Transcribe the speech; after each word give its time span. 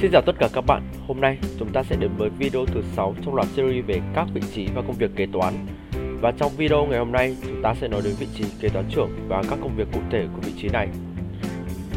Xin 0.00 0.10
chào 0.10 0.22
tất 0.22 0.36
cả 0.38 0.48
các 0.52 0.64
bạn, 0.66 0.82
hôm 1.06 1.20
nay 1.20 1.38
chúng 1.58 1.72
ta 1.72 1.82
sẽ 1.82 1.96
đến 1.96 2.10
với 2.16 2.30
video 2.30 2.66
thứ 2.66 2.82
6 2.96 3.14
trong 3.24 3.34
loạt 3.34 3.48
series 3.48 3.86
về 3.86 4.00
các 4.14 4.26
vị 4.34 4.40
trí 4.54 4.68
và 4.74 4.82
công 4.82 4.96
việc 4.98 5.10
kế 5.16 5.26
toán. 5.32 5.54
Và 6.20 6.32
trong 6.38 6.52
video 6.56 6.86
ngày 6.86 6.98
hôm 6.98 7.12
nay 7.12 7.36
chúng 7.46 7.62
ta 7.62 7.74
sẽ 7.74 7.88
nói 7.88 8.00
đến 8.04 8.14
vị 8.18 8.26
trí 8.34 8.44
kế 8.60 8.68
toán 8.68 8.84
trưởng 8.90 9.10
và 9.28 9.42
các 9.50 9.58
công 9.62 9.76
việc 9.76 9.88
cụ 9.92 10.00
thể 10.10 10.26
của 10.34 10.40
vị 10.40 10.52
trí 10.62 10.68
này. 10.68 10.88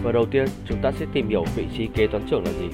Và 0.03 0.11
đầu 0.11 0.25
tiên 0.25 0.45
chúng 0.65 0.77
ta 0.81 0.91
sẽ 0.91 1.05
tìm 1.13 1.29
hiểu 1.29 1.45
vị 1.55 1.65
trí 1.77 1.87
kế 1.87 2.07
toán 2.07 2.23
trưởng 2.29 2.43
là 2.43 2.51
gì. 2.51 2.67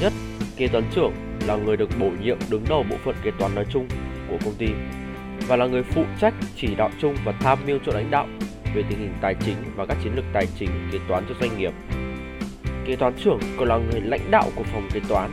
Nhất, 0.00 0.12
kế 0.56 0.68
toán 0.68 0.84
trưởng 0.94 1.12
là 1.46 1.56
người 1.56 1.76
được 1.76 1.90
bổ 2.00 2.10
nhiệm 2.22 2.38
đứng 2.50 2.64
đầu 2.68 2.84
bộ 2.90 2.96
phận 3.04 3.14
kế 3.22 3.30
toán 3.38 3.54
nói 3.54 3.66
chung 3.70 3.88
của 4.28 4.36
công 4.44 4.54
ty 4.58 4.68
và 5.46 5.56
là 5.56 5.66
người 5.66 5.82
phụ 5.82 6.04
trách 6.20 6.34
chỉ 6.56 6.74
đạo 6.74 6.90
chung 7.00 7.14
và 7.24 7.32
tham 7.32 7.58
mưu 7.66 7.78
cho 7.86 7.92
lãnh 7.92 8.10
đạo 8.10 8.28
về 8.74 8.82
tình 8.88 8.98
hình 8.98 9.12
tài 9.20 9.34
chính 9.44 9.56
và 9.76 9.86
các 9.86 9.96
chiến 10.04 10.12
lược 10.14 10.24
tài 10.32 10.46
chính 10.58 10.70
kế 10.92 10.98
toán 11.08 11.24
cho 11.28 11.34
doanh 11.40 11.58
nghiệp. 11.58 11.72
Kế 12.86 12.96
toán 12.96 13.14
trưởng 13.24 13.38
còn 13.58 13.68
là 13.68 13.76
người 13.76 14.00
lãnh 14.00 14.30
đạo 14.30 14.50
của 14.56 14.64
phòng 14.64 14.88
kế 14.92 15.00
toán, 15.08 15.30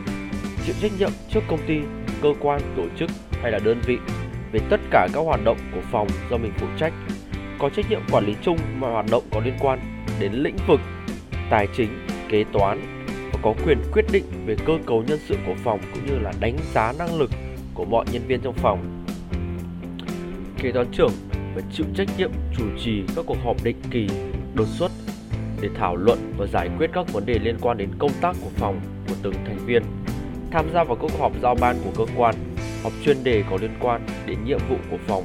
chịu 0.66 0.76
trách 0.82 0.92
nhiệm 1.00 1.12
trước 1.30 1.40
công 1.48 1.60
ty, 1.68 1.80
cơ 2.22 2.34
quan, 2.40 2.62
tổ 2.78 2.84
chức 3.00 3.10
hay 3.42 3.52
là 3.52 3.60
đơn 3.60 3.82
vị 3.86 3.98
về 4.52 4.60
tất 4.70 4.80
cả 4.92 5.08
các 5.14 5.22
hoạt 5.22 5.40
động 5.44 5.58
của 5.76 5.82
phòng 5.92 6.08
do 6.30 6.38
mình 6.38 6.52
phụ 6.58 6.68
trách, 6.80 6.94
có 7.60 7.70
trách 7.70 7.90
nhiệm 7.90 8.02
quản 8.12 8.26
lý 8.26 8.36
chung 8.42 8.58
mọi 8.80 8.92
hoạt 8.92 9.06
động 9.12 9.24
có 9.32 9.40
liên 9.40 9.54
quan 9.60 9.80
đến 10.20 10.34
lĩnh 10.34 10.56
vực 10.68 10.80
tài 11.50 11.68
chính, 11.78 12.08
kế 12.30 12.44
toán 12.54 13.06
và 13.34 13.40
có 13.42 13.54
quyền 13.66 13.78
quyết 13.94 14.06
định 14.12 14.24
về 14.46 14.56
cơ 14.66 14.74
cấu 14.86 15.04
nhân 15.08 15.20
sự 15.28 15.38
của 15.46 15.56
phòng 15.64 15.80
cũng 15.94 16.06
như 16.06 16.20
là 16.20 16.34
đánh 16.40 16.58
giá 16.74 16.94
năng 17.00 17.20
lực 17.20 17.32
của 17.74 17.86
mọi 17.86 18.06
nhân 18.12 18.22
viên 18.28 18.42
trong 18.42 18.54
phòng. 18.54 19.06
Kế 20.62 20.72
toán 20.72 20.88
trưởng 20.92 21.12
phải 21.54 21.64
chịu 21.74 21.86
trách 21.96 22.08
nhiệm 22.18 22.32
chủ 22.58 22.64
trì 22.84 23.04
các 23.16 23.26
cuộc 23.26 23.38
họp 23.44 23.64
định 23.64 23.78
kỳ, 23.92 24.08
đột 24.54 24.68
xuất 24.68 24.91
để 25.62 25.70
thảo 25.76 25.96
luận 25.96 26.34
và 26.38 26.48
giải 26.48 26.70
quyết 26.78 26.90
các 26.94 27.14
vấn 27.14 27.26
đề 27.26 27.40
liên 27.40 27.58
quan 27.62 27.78
đến 27.78 27.90
công 28.00 28.12
tác 28.22 28.36
của 28.44 28.50
phòng 28.56 28.80
của 29.08 29.16
từng 29.24 29.34
thành 29.46 29.66
viên, 29.66 29.84
tham 30.52 30.66
gia 30.74 30.84
vào 30.84 30.96
các 30.96 31.12
họp 31.20 31.32
giao 31.42 31.56
ban 31.56 31.76
của 31.84 31.92
cơ 31.98 32.14
quan, 32.18 32.36
họp 32.84 32.94
chuyên 33.06 33.24
đề 33.24 33.44
có 33.50 33.58
liên 33.62 33.72
quan 33.80 34.06
đến 34.26 34.38
nhiệm 34.46 34.60
vụ 34.70 34.76
của 34.92 34.98
phòng 35.08 35.24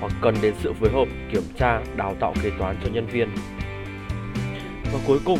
hoặc 0.00 0.12
cần 0.22 0.34
đến 0.42 0.54
sự 0.62 0.72
phối 0.72 0.90
hợp, 0.90 1.08
kiểm 1.32 1.42
tra, 1.58 1.80
đào 1.96 2.14
tạo 2.20 2.34
kế 2.42 2.50
toán 2.58 2.76
cho 2.84 2.90
nhân 2.90 3.06
viên. 3.06 3.28
Và 4.92 4.98
cuối 5.06 5.18
cùng, 5.24 5.38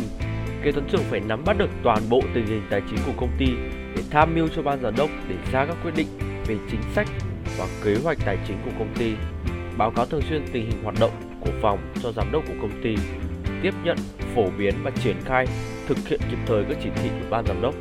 kế 0.63 0.71
toán 0.71 0.87
trưởng 0.91 1.03
phải 1.03 1.19
nắm 1.19 1.43
bắt 1.45 1.57
được 1.57 1.69
toàn 1.83 1.99
bộ 2.09 2.21
tình 2.33 2.45
hình 2.45 2.61
tài 2.69 2.81
chính 2.89 2.99
của 3.05 3.13
công 3.17 3.31
ty 3.37 3.47
để 3.95 4.03
tham 4.09 4.35
mưu 4.35 4.47
cho 4.55 4.61
ban 4.61 4.81
giám 4.81 4.95
đốc 4.97 5.09
để 5.29 5.35
ra 5.51 5.65
các 5.65 5.77
quyết 5.83 5.95
định 5.95 6.07
về 6.47 6.55
chính 6.71 6.81
sách 6.95 7.07
và 7.57 7.67
kế 7.83 7.95
hoạch 8.03 8.17
tài 8.25 8.37
chính 8.47 8.57
của 8.65 8.71
công 8.79 8.93
ty, 8.99 9.13
báo 9.77 9.91
cáo 9.91 10.05
thường 10.05 10.21
xuyên 10.29 10.45
tình 10.53 10.71
hình 10.71 10.83
hoạt 10.83 10.95
động 10.99 11.11
của 11.41 11.51
phòng 11.61 11.79
cho 12.03 12.11
giám 12.11 12.31
đốc 12.31 12.43
của 12.47 12.53
công 12.61 12.81
ty 12.83 12.95
tiếp 13.61 13.73
nhận, 13.83 13.97
phổ 14.35 14.49
biến 14.57 14.75
và 14.83 14.91
triển 14.91 15.15
khai, 15.25 15.45
thực 15.87 15.97
hiện 16.07 16.19
kịp 16.31 16.37
thời 16.45 16.63
các 16.69 16.77
chỉ 16.83 16.89
thị 16.95 17.09
của 17.09 17.27
ban 17.29 17.45
giám 17.45 17.61
đốc. 17.61 17.75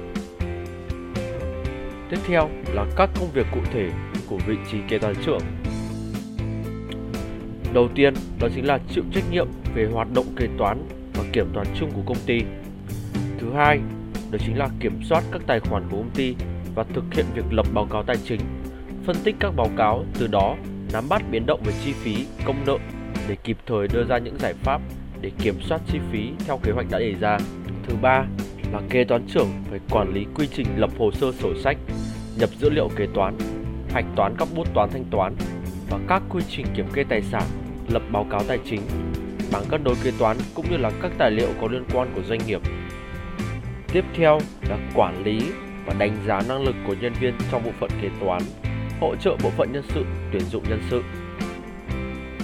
Tiếp 2.11 2.19
theo 2.27 2.51
là 2.75 2.87
các 2.97 3.11
công 3.21 3.31
việc 3.33 3.47
cụ 3.55 3.61
thể 3.73 3.91
của 4.29 4.39
vị 4.47 4.57
trí 4.71 4.79
kế 4.89 4.99
toán 4.99 5.15
trưởng. 5.27 5.41
Đầu 7.73 7.89
tiên 7.95 8.15
đó 8.41 8.49
chính 8.55 8.67
là 8.67 8.79
chịu 8.95 9.05
trách 9.15 9.25
nhiệm 9.31 9.47
về 9.75 9.89
hoạt 9.93 10.09
động 10.15 10.27
kế 10.37 10.49
toán 10.59 10.89
và 11.15 11.25
kiểm 11.33 11.47
toán 11.55 11.67
chung 11.81 11.91
của 11.91 12.03
công 12.07 12.19
ty. 12.27 12.41
Thứ 13.39 13.53
hai, 13.53 13.81
đó 14.31 14.39
chính 14.47 14.59
là 14.59 14.69
kiểm 14.81 15.03
soát 15.05 15.25
các 15.33 15.43
tài 15.47 15.61
khoản 15.61 15.83
của 15.91 15.97
công 15.97 16.11
ty 16.15 16.35
và 16.75 16.85
thực 16.95 17.05
hiện 17.13 17.27
việc 17.35 17.45
lập 17.51 17.67
báo 17.75 17.87
cáo 17.91 18.03
tài 18.03 18.17
chính, 18.25 18.41
phân 19.05 19.17
tích 19.25 19.37
các 19.41 19.53
báo 19.57 19.71
cáo, 19.77 20.05
từ 20.19 20.27
đó 20.27 20.57
nắm 20.93 21.05
bắt 21.09 21.23
biến 21.31 21.47
động 21.47 21.61
về 21.65 21.73
chi 21.85 21.93
phí, 21.93 22.27
công 22.45 22.65
nợ 22.67 22.79
để 23.29 23.37
kịp 23.45 23.57
thời 23.67 23.89
đưa 23.89 24.05
ra 24.05 24.19
những 24.19 24.39
giải 24.39 24.55
pháp 24.55 24.81
để 25.21 25.31
kiểm 25.39 25.61
soát 25.61 25.81
chi 25.93 25.99
phí 26.13 26.31
theo 26.47 26.59
kế 26.63 26.73
hoạch 26.73 26.87
đã 26.91 26.99
đề 26.99 27.15
ra. 27.21 27.39
Thứ 27.87 27.95
ba 28.03 28.25
là 28.73 28.81
kế 28.91 29.05
toán 29.05 29.27
trưởng 29.27 29.49
phải 29.71 29.81
quản 29.91 30.13
lý 30.13 30.27
quy 30.35 30.49
trình 30.53 30.67
lập 30.77 30.91
hồ 30.99 31.11
sơ 31.13 31.33
sổ 31.33 31.53
sách, 31.65 31.77
nhập 32.39 32.51
dữ 32.61 32.71
liệu 32.71 32.89
kế 32.97 33.07
toán, 33.15 33.39
hạch 33.91 34.05
toán 34.17 34.35
các 34.39 34.49
bút 34.55 34.75
toán 34.75 34.91
thanh 34.91 35.05
toán 35.11 35.35
và 35.91 35.99
các 36.09 36.23
quy 36.31 36.43
trình 36.49 36.67
kiểm 36.77 36.87
kê 36.93 37.05
tài 37.05 37.23
sản, 37.23 37.43
lập 37.89 38.03
báo 38.13 38.27
cáo 38.31 38.43
tài 38.49 38.59
chính, 38.65 38.81
bảng 39.53 39.65
cân 39.69 39.85
đối 39.85 39.95
kế 40.05 40.13
toán 40.19 40.37
cũng 40.55 40.71
như 40.71 40.77
là 40.77 40.91
các 41.03 41.13
tài 41.19 41.31
liệu 41.31 41.49
có 41.61 41.69
liên 41.69 41.85
quan 41.93 42.13
của 42.15 42.23
doanh 42.23 42.41
nghiệp. 42.47 42.61
Tiếp 43.93 44.05
theo 44.15 44.39
là 44.69 44.79
quản 44.95 45.25
lý 45.25 45.41
và 45.87 45.95
đánh 45.99 46.17
giá 46.27 46.43
năng 46.49 46.63
lực 46.63 46.75
của 46.87 46.95
nhân 47.01 47.13
viên 47.21 47.35
trong 47.53 47.65
bộ 47.65 47.71
phận 47.81 47.91
kế 48.03 48.09
toán, 48.21 48.43
hỗ 49.01 49.17
trợ 49.17 49.37
bộ 49.43 49.51
phận 49.51 49.73
nhân 49.73 49.83
sự, 49.89 50.05
tuyển 50.33 50.43
dụng 50.43 50.65
nhân 50.69 50.81
sự 50.91 51.03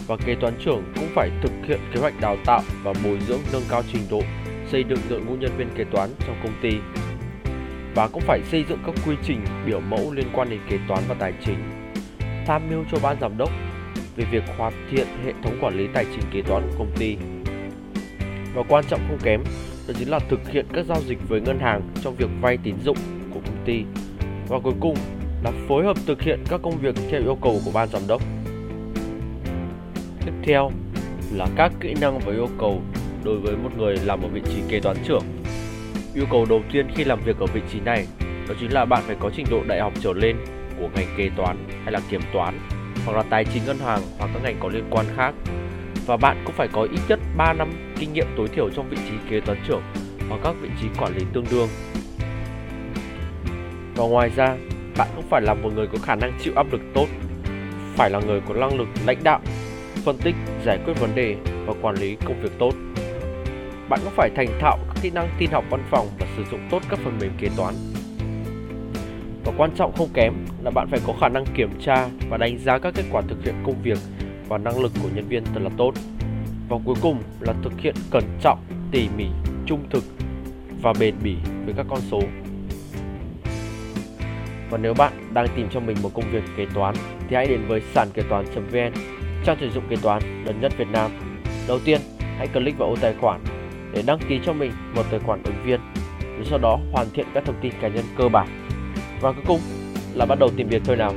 và 0.07 0.17
kế 0.17 0.35
toán 0.35 0.55
trưởng 0.65 0.83
cũng 0.95 1.09
phải 1.15 1.31
thực 1.43 1.53
hiện 1.69 1.81
kế 1.95 2.01
hoạch 2.01 2.21
đào 2.21 2.37
tạo 2.47 2.63
và 2.83 2.93
bồi 3.05 3.19
dưỡng 3.29 3.41
nâng 3.53 3.63
cao 3.71 3.83
trình 3.93 4.03
độ, 4.11 4.21
xây 4.73 4.85
dựng 4.89 4.99
đội 5.09 5.21
ngũ 5.21 5.35
nhân 5.35 5.51
viên 5.57 5.69
kế 5.77 5.85
toán 5.85 6.11
trong 6.27 6.37
công 6.43 6.55
ty. 6.63 6.71
Và 7.95 8.09
cũng 8.09 8.23
phải 8.27 8.41
xây 8.51 8.65
dựng 8.69 8.79
các 8.87 8.95
quy 9.07 9.15
trình 9.23 9.45
biểu 9.67 9.81
mẫu 9.81 10.13
liên 10.13 10.27
quan 10.35 10.51
đến 10.51 10.61
kế 10.71 10.79
toán 10.89 11.03
và 11.09 11.15
tài 11.19 11.33
chính. 11.45 11.59
Tham 12.47 12.63
mưu 12.71 12.85
cho 12.93 12.99
ban 13.03 13.17
giám 13.21 13.39
đốc 13.39 13.51
về 14.17 14.25
việc 14.31 14.43
hoàn 14.57 14.73
thiện 14.91 15.07
hệ 15.25 15.33
thống 15.43 15.59
quản 15.61 15.77
lý 15.79 15.87
tài 15.95 16.05
chính 16.05 16.25
kế 16.33 16.43
toán 16.43 16.63
của 16.63 16.79
công 16.79 16.93
ty. 16.99 17.17
Và 18.55 18.63
quan 18.69 18.85
trọng 18.89 19.01
không 19.09 19.19
kém, 19.23 19.45
đó 19.89 19.95
chính 19.99 20.11
là 20.11 20.19
thực 20.19 20.51
hiện 20.51 20.67
các 20.73 20.87
giao 20.87 21.01
dịch 21.07 21.19
với 21.29 21.41
ngân 21.41 21.59
hàng 21.59 21.81
trong 22.03 22.15
việc 22.17 22.29
vay 22.41 22.59
tín 22.63 22.75
dụng 22.85 22.97
của 23.35 23.41
công 23.45 23.65
ty. 23.65 23.85
Và 24.49 24.59
cuối 24.63 24.75
cùng 24.81 24.97
là 25.45 25.53
phối 25.69 25.85
hợp 25.85 25.97
thực 26.07 26.23
hiện 26.23 26.41
các 26.49 26.61
công 26.63 26.79
việc 26.79 26.95
theo 27.11 27.21
yêu 27.21 27.39
cầu 27.43 27.61
của 27.65 27.71
ban 27.75 27.89
giám 27.89 28.03
đốc. 28.09 28.23
Tiếp 30.25 30.33
theo 30.43 30.71
là 31.33 31.47
các 31.57 31.73
kỹ 31.81 31.95
năng 32.01 32.19
và 32.19 32.33
yêu 32.33 32.49
cầu 32.59 32.83
đối 33.25 33.39
với 33.39 33.57
một 33.57 33.71
người 33.79 33.97
làm 33.97 34.23
ở 34.23 34.29
vị 34.29 34.43
trí 34.45 34.63
kế 34.69 34.81
toán 34.81 34.97
trưởng. 35.05 35.25
Yêu 36.15 36.25
cầu 36.31 36.47
đầu 36.49 36.63
tiên 36.73 36.87
khi 36.95 37.05
làm 37.05 37.21
việc 37.25 37.39
ở 37.39 37.47
vị 37.47 37.61
trí 37.73 37.81
này 37.81 38.07
đó 38.49 38.55
chính 38.61 38.73
là 38.73 38.85
bạn 38.85 39.03
phải 39.07 39.17
có 39.21 39.31
trình 39.37 39.47
độ 39.51 39.63
đại 39.69 39.81
học 39.81 39.93
trở 40.01 40.13
lên 40.13 40.37
của 40.79 40.89
ngành 40.95 41.15
kế 41.17 41.31
toán 41.37 41.57
hay 41.85 41.93
là 41.93 42.01
kiểm 42.11 42.21
toán 42.33 42.59
hoặc 43.05 43.17
là 43.17 43.23
tài 43.31 43.45
chính 43.45 43.63
ngân 43.67 43.79
hàng 43.79 44.01
hoặc 44.19 44.31
các 44.35 44.43
ngành 44.43 44.57
có 44.61 44.69
liên 44.69 44.85
quan 44.91 45.07
khác. 45.17 45.35
Và 46.07 46.17
bạn 46.17 46.43
cũng 46.45 46.55
phải 46.55 46.69
có 46.73 46.83
ít 46.83 47.01
nhất 47.09 47.19
3 47.37 47.53
năm 47.53 47.95
kinh 47.99 48.13
nghiệm 48.13 48.27
tối 48.37 48.49
thiểu 48.49 48.71
trong 48.71 48.89
vị 48.89 48.97
trí 48.97 49.15
kế 49.31 49.41
toán 49.41 49.59
trưởng 49.69 49.83
hoặc 50.29 50.41
các 50.45 50.55
vị 50.63 50.69
trí 50.81 50.89
quản 50.99 51.17
lý 51.17 51.25
tương 51.33 51.45
đương. 51.51 51.69
Và 53.97 54.05
ngoài 54.05 54.31
ra, 54.37 54.57
bạn 54.99 55.09
cũng 55.17 55.25
phải 55.31 55.43
là 55.43 55.55
một 55.55 55.71
người 55.75 55.87
có 55.87 55.99
khả 56.03 56.15
năng 56.15 56.39
chịu 56.41 56.53
áp 56.57 56.73
lực 56.73 56.81
tốt, 56.95 57.07
phải 57.97 58.11
là 58.11 58.21
người 58.21 58.41
có 58.49 58.55
năng 58.55 58.79
lực 58.79 58.89
lãnh 59.07 59.23
đạo 59.23 59.41
phân 59.97 60.19
tích, 60.19 60.35
giải 60.65 60.79
quyết 60.85 61.01
vấn 61.01 61.15
đề 61.15 61.37
và 61.67 61.75
quản 61.83 61.95
lý 61.95 62.17
công 62.25 62.43
việc 62.43 62.53
tốt. 62.59 62.73
Bạn 63.89 64.01
cũng 64.05 64.13
phải 64.17 64.31
thành 64.37 64.49
thạo 64.61 64.79
các 64.87 64.97
kỹ 65.03 65.11
năng 65.11 65.29
tin 65.39 65.51
học 65.51 65.65
văn 65.71 65.83
phòng 65.91 66.09
và 66.19 66.27
sử 66.37 66.45
dụng 66.51 66.61
tốt 66.71 66.83
các 66.89 66.99
phần 67.05 67.19
mềm 67.21 67.33
kế 67.39 67.49
toán. 67.57 67.75
Và 69.45 69.53
quan 69.57 69.71
trọng 69.77 69.93
không 69.93 70.09
kém 70.15 70.35
là 70.63 70.71
bạn 70.71 70.89
phải 70.91 71.01
có 71.07 71.15
khả 71.21 71.29
năng 71.29 71.45
kiểm 71.47 71.71
tra 71.81 72.09
và 72.29 72.37
đánh 72.37 72.59
giá 72.59 72.79
các 72.79 72.95
kết 72.95 73.05
quả 73.13 73.23
thực 73.29 73.45
hiện 73.45 73.55
công 73.67 73.83
việc 73.83 73.99
và 74.49 74.59
năng 74.59 74.81
lực 74.81 74.93
của 75.03 75.09
nhân 75.15 75.29
viên 75.29 75.45
thật 75.45 75.61
là 75.63 75.71
tốt. 75.77 75.93
Và 76.69 76.77
cuối 76.85 76.97
cùng 77.03 77.23
là 77.41 77.55
thực 77.63 77.73
hiện 77.79 77.95
cẩn 78.11 78.25
trọng, 78.41 78.59
tỉ 78.91 79.09
mỉ, 79.17 79.27
trung 79.67 79.85
thực 79.91 80.05
và 80.83 80.93
bền 81.01 81.15
bỉ 81.23 81.37
với 81.65 81.75
các 81.77 81.87
con 81.91 82.01
số. 82.11 82.21
Và 84.71 84.79
nếu 84.79 84.95
bạn 84.95 85.13
đang 85.35 85.47
tìm 85.57 85.69
cho 85.71 85.81
mình 85.81 85.97
một 86.03 86.11
công 86.15 86.31
việc 86.33 86.43
kế 86.57 86.67
toán 86.75 86.95
thì 87.29 87.37
hãy 87.37 87.47
đến 87.47 87.61
với 87.69 87.83
sàn 87.95 88.09
kế 88.15 88.23
toán.vn 88.23 89.14
trang 89.45 89.57
tuyển 89.61 89.71
dụng 89.71 89.85
kế 89.89 89.97
toán 90.03 90.45
lớn 90.45 90.61
nhất 90.61 90.73
Việt 90.79 90.89
Nam. 90.93 91.11
Đầu 91.69 91.79
tiên, 91.85 92.01
hãy 92.39 92.49
click 92.49 92.79
vào 92.79 92.89
ô 92.89 92.97
tài 93.01 93.15
khoản 93.21 93.41
để 93.93 94.03
đăng 94.07 94.19
ký 94.29 94.41
cho 94.45 94.53
mình 94.53 94.73
một 94.95 95.03
tài 95.11 95.21
khoản 95.21 95.43
ứng 95.43 95.63
viên, 95.65 95.81
rồi 96.21 96.45
sau 96.45 96.59
đó 96.59 96.79
hoàn 96.93 97.07
thiện 97.15 97.27
các 97.35 97.45
thông 97.45 97.57
tin 97.61 97.73
cá 97.81 97.89
nhân 97.89 98.05
cơ 98.19 98.29
bản. 98.29 98.49
Và 99.21 99.33
cuối 99.33 99.45
cùng 99.47 99.61
là 100.15 100.27
bắt 100.27 100.39
đầu 100.39 100.51
tìm 100.57 100.69
việc 100.69 100.83
thôi 100.85 100.97
nào. 100.97 101.15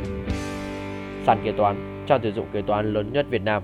Sàn 1.25 1.41
kế 1.43 1.51
toán, 1.51 2.03
trang 2.07 2.19
tuyển 2.23 2.35
dụng 2.35 2.47
kế 2.53 2.61
toán 2.61 2.93
lớn 2.93 3.13
nhất 3.13 3.25
Việt 3.29 3.41
Nam. 3.41 3.63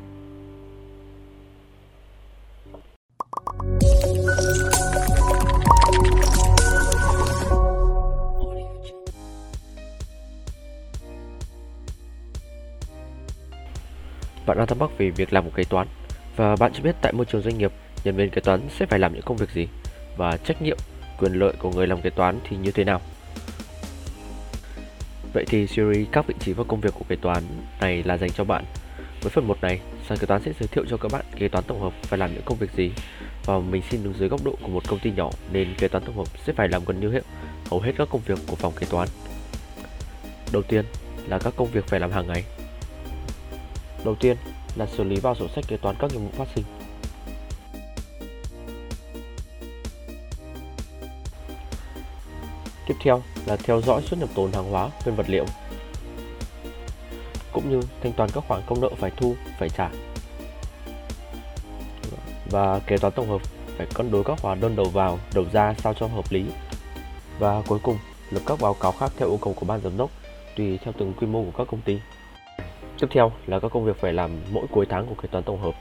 Bạn 14.46 14.58
đang 14.58 14.68
thắc 14.68 14.78
mắc 14.78 14.90
về 14.98 15.10
việc 15.10 15.34
làm 15.34 15.46
một 15.46 15.52
kế 15.56 15.64
toán 15.64 15.88
và 16.36 16.56
bạn 16.56 16.72
chưa 16.74 16.84
biết 16.84 16.96
tại 17.02 17.14
môi 17.14 17.26
trường 17.26 17.42
doanh 17.42 17.58
nghiệp, 17.58 17.72
nhân 18.04 18.16
viên 18.16 18.30
kế 18.30 18.42
toán 18.42 18.62
sẽ 18.80 18.86
phải 18.86 19.00
làm 19.00 19.14
những 19.14 19.22
công 19.26 19.38
việc 19.38 19.50
gì 19.50 19.68
và 20.18 20.38
trách 20.38 20.62
nhiệm, 20.62 20.78
quyền 21.20 21.34
lợi 21.34 21.54
của 21.60 21.72
người 21.72 21.88
làm 21.88 22.02
kế 22.02 22.10
toán 22.10 22.40
thì 22.50 22.58
như 22.58 22.72
thế 22.72 22.84
nào. 22.84 23.02
Vậy 25.34 25.46
thì 25.48 25.68
series 25.68 26.08
các 26.12 26.28
vị 26.28 26.36
trí 26.40 26.54
và 26.54 26.64
công 26.64 26.82
việc 26.82 26.94
của 26.94 27.06
kế 27.10 27.16
toán 27.16 27.44
này 27.82 28.04
là 28.04 28.18
dành 28.18 28.32
cho 28.32 28.44
bạn. 28.44 28.66
Với 29.22 29.30
phần 29.30 29.48
1 29.48 29.58
này, 29.62 29.80
sàn 30.10 30.18
kế 30.18 30.26
toán 30.26 30.42
sẽ 30.44 30.52
giới 30.60 30.68
thiệu 30.68 30.86
cho 30.90 30.98
các 30.98 31.12
bạn 31.12 31.26
kế 31.36 31.48
toán 31.48 31.64
tổng 31.64 31.82
hợp 31.82 31.94
phải 32.02 32.20
làm 32.20 32.34
những 32.34 32.44
công 32.46 32.58
việc 32.58 32.72
gì 32.76 32.92
và 33.46 33.60
mình 33.60 33.82
xin 33.90 34.04
đứng 34.04 34.14
dưới 34.20 34.30
góc 34.30 34.44
độ 34.44 34.56
của 34.62 34.68
một 34.68 34.84
công 34.88 35.00
ty 35.00 35.12
nhỏ 35.12 35.30
nên 35.52 35.76
kế 35.78 35.88
toán 35.88 36.04
tổng 36.04 36.18
hợp 36.18 36.28
sẽ 36.46 36.54
phải 36.54 36.68
làm 36.68 36.86
gần 36.86 37.00
như 37.00 37.12
hết 37.12 37.22
hầu 37.72 37.80
hết 37.80 37.92
các 37.98 38.08
công 38.12 38.22
việc 38.26 38.40
của 38.48 38.56
phòng 38.56 38.74
kế 38.80 38.88
toán. 38.90 39.08
Đầu 40.52 40.62
tiên 40.62 40.86
là 41.28 41.40
các 41.40 41.54
công 41.56 41.72
việc 41.72 41.88
phải 41.88 42.00
làm 42.00 42.12
hàng 42.12 42.28
ngày 42.28 42.44
Đầu 44.06 44.16
tiên 44.16 44.38
là 44.76 44.86
xử 44.86 45.04
lý 45.04 45.16
vào 45.16 45.36
sổ 45.36 45.48
sách 45.56 45.66
kế 45.68 45.78
toán 45.78 45.96
các 46.00 46.12
nhiệm 46.12 46.22
vụ 46.22 46.30
phát 46.34 46.48
sinh. 46.56 46.64
Tiếp 52.88 52.96
theo 53.04 53.24
là 53.46 53.56
theo 53.56 53.82
dõi 53.82 54.02
xuất 54.02 54.20
nhập 54.20 54.30
tồn 54.36 54.52
hàng 54.54 54.72
hóa, 54.72 54.90
nguyên 55.06 55.16
vật 55.16 55.30
liệu 55.30 55.46
cũng 57.54 57.70
như 57.70 57.82
thanh 58.04 58.14
toán 58.14 58.30
các 58.34 58.44
khoản 58.48 58.62
công 58.68 58.82
nợ 58.82 58.90
phải 59.00 59.12
thu, 59.18 59.36
phải 59.60 59.70
trả. 59.70 59.90
Và 62.50 62.80
kế 62.80 62.98
toán 62.98 63.14
tổng 63.14 63.30
hợp 63.30 63.42
phải 63.78 63.88
cân 63.94 64.12
đối 64.12 64.24
các 64.24 64.42
hóa 64.42 64.56
đơn 64.56 64.76
đầu 64.76 64.86
vào, 64.86 65.20
đầu 65.34 65.46
ra 65.54 65.76
sao 65.78 65.94
cho 65.94 66.08
hợp 66.08 66.32
lý. 66.32 66.46
Và 67.40 67.62
cuối 67.68 67.80
cùng 67.84 67.98
lập 68.32 68.42
các 68.46 68.60
báo 68.62 68.74
cáo 68.74 68.92
khác 68.92 69.12
theo 69.18 69.30
yêu 69.30 69.40
cầu 69.42 69.54
của 69.54 69.66
ban 69.66 69.82
giám 69.82 69.98
đốc 69.98 70.10
tùy 70.56 70.80
theo 70.84 70.94
từng 70.98 71.14
quy 71.14 71.28
mô 71.28 71.44
của 71.44 71.52
các 71.58 71.68
công 71.72 71.82
ty. 71.82 72.00
Tiếp 73.04 73.10
theo 73.12 73.32
là 73.48 73.60
các 73.60 73.72
công 73.72 73.86
việc 73.86 73.98
phải 74.02 74.14
làm 74.14 74.32
mỗi 74.52 74.66
cuối 74.72 74.86
tháng 74.90 75.08
của 75.08 75.16
kế 75.22 75.28
toán 75.32 75.44
tổng 75.44 75.62
hợp. 75.62 75.74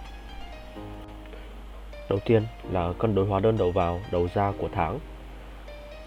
Đầu 2.10 2.18
tiên 2.24 2.42
là 2.72 2.92
cân 2.98 3.14
đối 3.14 3.26
hóa 3.26 3.40
đơn 3.40 3.58
đầu 3.58 3.70
vào, 3.70 4.00
đầu 4.12 4.28
ra 4.34 4.52
của 4.58 4.68
tháng. 4.74 4.98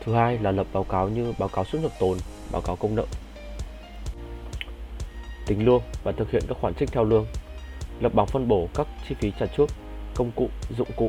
Thứ 0.04 0.14
hai 0.14 0.38
là 0.38 0.52
lập 0.52 0.68
báo 0.74 0.84
cáo 0.84 1.10
như 1.10 1.34
báo 1.40 1.50
cáo 1.50 1.66
xuất 1.66 1.82
nhập 1.82 1.92
tồn, 2.00 2.18
báo 2.52 2.62
cáo 2.62 2.76
công 2.76 2.96
nợ. 2.96 3.06
Tính 5.48 5.66
lương 5.66 5.82
và 6.04 6.12
thực 6.12 6.32
hiện 6.32 6.42
các 6.48 6.58
khoản 6.62 6.74
trích 6.74 6.92
theo 6.92 7.04
lương. 7.04 7.26
Lập 8.00 8.14
bảng 8.14 8.28
phân 8.28 8.48
bổ 8.48 8.68
các 8.76 8.88
chi 9.10 9.16
phí 9.20 9.32
trả 9.40 9.46
trước, 9.46 9.70
công 10.16 10.32
cụ, 10.36 10.50
dụng 10.78 10.90
cụ. 10.96 11.08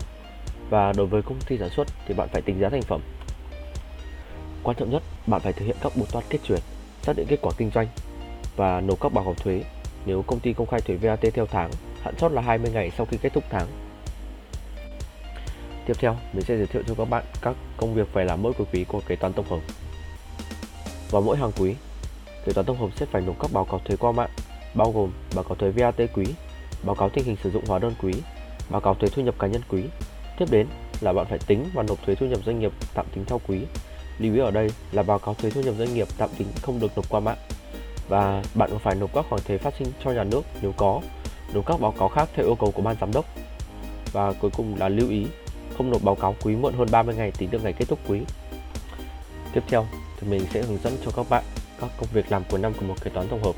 Và 0.70 0.92
đối 0.92 1.06
với 1.06 1.22
công 1.22 1.38
ty 1.48 1.58
sản 1.58 1.70
xuất 1.70 1.86
thì 2.06 2.14
bạn 2.14 2.28
phải 2.32 2.42
tính 2.42 2.60
giá 2.60 2.68
thành 2.68 2.82
phẩm. 2.82 3.00
Quan 4.62 4.76
trọng 4.76 4.90
nhất, 4.90 5.02
bạn 5.26 5.40
phải 5.40 5.52
thực 5.52 5.64
hiện 5.64 5.76
các 5.80 5.92
bút 5.96 6.12
toán 6.12 6.24
kết 6.30 6.38
chuyển, 6.44 6.60
xác 7.02 7.16
định 7.16 7.26
kết 7.26 7.38
quả 7.42 7.52
kinh 7.56 7.70
doanh 7.74 7.86
và 8.56 8.80
nộp 8.80 9.00
các 9.00 9.12
báo 9.12 9.24
cáo 9.24 9.34
thuế 9.34 9.62
nếu 10.06 10.22
công 10.22 10.40
ty 10.40 10.52
công 10.52 10.66
khai 10.66 10.80
thuế 10.80 10.96
VAT 10.96 11.20
theo 11.34 11.46
tháng, 11.46 11.70
hạn 12.02 12.14
chót 12.16 12.32
là 12.32 12.42
20 12.42 12.70
ngày 12.70 12.90
sau 12.96 13.06
khi 13.06 13.18
kết 13.22 13.32
thúc 13.32 13.44
tháng. 13.50 13.66
Tiếp 15.86 15.92
theo, 15.98 16.16
mình 16.32 16.44
sẽ 16.44 16.56
giới 16.56 16.66
thiệu 16.66 16.82
cho 16.86 16.94
các 16.94 17.04
bạn 17.04 17.24
các 17.42 17.56
công 17.76 17.94
việc 17.94 18.08
phải 18.12 18.24
làm 18.24 18.42
mỗi 18.42 18.52
cuối 18.52 18.66
quý 18.72 18.84
của 18.88 19.00
kế 19.08 19.16
toán 19.16 19.32
tổng 19.32 19.46
hợp. 19.48 19.60
Vào 21.10 21.22
mỗi 21.22 21.36
hàng 21.36 21.52
quý, 21.58 21.74
kế 22.44 22.52
toán 22.52 22.66
tổng 22.66 22.78
hợp 22.78 22.88
sẽ 22.96 23.06
phải 23.06 23.22
nộp 23.22 23.40
các 23.40 23.52
báo 23.52 23.64
cáo 23.64 23.80
thuế 23.84 23.96
qua 23.96 24.12
mạng, 24.12 24.30
bao 24.74 24.92
gồm 24.92 25.10
báo 25.34 25.44
cáo 25.44 25.54
thuế 25.54 25.70
VAT 25.70 25.94
quý, 26.14 26.24
báo 26.82 26.94
cáo 26.94 27.08
tình 27.08 27.24
hình 27.24 27.36
sử 27.42 27.50
dụng 27.50 27.64
hóa 27.66 27.78
đơn 27.78 27.94
quý, 28.02 28.12
báo 28.70 28.80
cáo 28.80 28.94
thuế 28.94 29.08
thu 29.08 29.22
nhập 29.22 29.34
cá 29.38 29.46
nhân 29.46 29.62
quý. 29.68 29.82
Tiếp 30.38 30.46
đến 30.50 30.66
là 31.00 31.12
bạn 31.12 31.26
phải 31.26 31.38
tính 31.46 31.64
và 31.74 31.82
nộp 31.82 32.02
thuế 32.06 32.14
thu 32.14 32.26
nhập 32.26 32.40
doanh 32.46 32.60
nghiệp 32.60 32.72
tạm 32.94 33.06
tính 33.14 33.24
theo 33.24 33.40
quý. 33.48 33.60
Lưu 34.18 34.34
ý 34.34 34.40
ở 34.40 34.50
đây 34.50 34.70
là 34.92 35.02
báo 35.02 35.18
cáo 35.18 35.34
thuế 35.34 35.50
thu 35.50 35.60
nhập 35.60 35.74
doanh 35.78 35.94
nghiệp 35.94 36.08
tạm 36.18 36.28
tính 36.38 36.48
không 36.62 36.80
được 36.80 36.92
nộp 36.96 37.08
qua 37.08 37.20
mạng 37.20 37.38
và 38.08 38.42
bạn 38.54 38.70
còn 38.70 38.78
phải 38.78 38.94
nộp 38.94 39.14
các 39.14 39.26
khoản 39.28 39.42
thuế 39.42 39.58
phát 39.58 39.74
sinh 39.78 39.88
cho 40.04 40.10
nhà 40.10 40.24
nước 40.24 40.42
nếu 40.62 40.72
có, 40.76 41.00
nộp 41.54 41.66
các 41.66 41.80
báo 41.80 41.92
cáo 41.98 42.08
khác 42.08 42.28
theo 42.34 42.46
yêu 42.46 42.54
cầu 42.54 42.70
của 42.70 42.82
ban 42.82 42.96
giám 43.00 43.12
đốc. 43.12 43.24
Và 44.12 44.32
cuối 44.32 44.50
cùng 44.56 44.76
là 44.78 44.88
lưu 44.88 45.10
ý 45.10 45.26
không 45.76 45.90
nộp 45.90 46.02
báo 46.02 46.14
cáo 46.14 46.36
quý 46.42 46.56
muộn 46.56 46.74
hơn 46.74 46.88
30 46.90 47.14
ngày 47.14 47.30
tính 47.30 47.48
từ 47.52 47.58
ngày 47.58 47.72
kết 47.72 47.88
thúc 47.88 47.98
quý. 48.08 48.20
Tiếp 49.52 49.62
theo 49.68 49.86
thì 50.20 50.28
mình 50.28 50.46
sẽ 50.52 50.62
hướng 50.62 50.78
dẫn 50.78 50.96
cho 51.04 51.10
các 51.16 51.26
bạn 51.30 51.44
các 51.80 51.90
công 51.98 52.08
việc 52.12 52.32
làm 52.32 52.42
cuối 52.50 52.60
năm 52.60 52.72
của 52.74 52.86
một 52.86 52.94
kế 53.04 53.10
toán 53.10 53.28
tổng 53.28 53.42
hợp. 53.42 53.54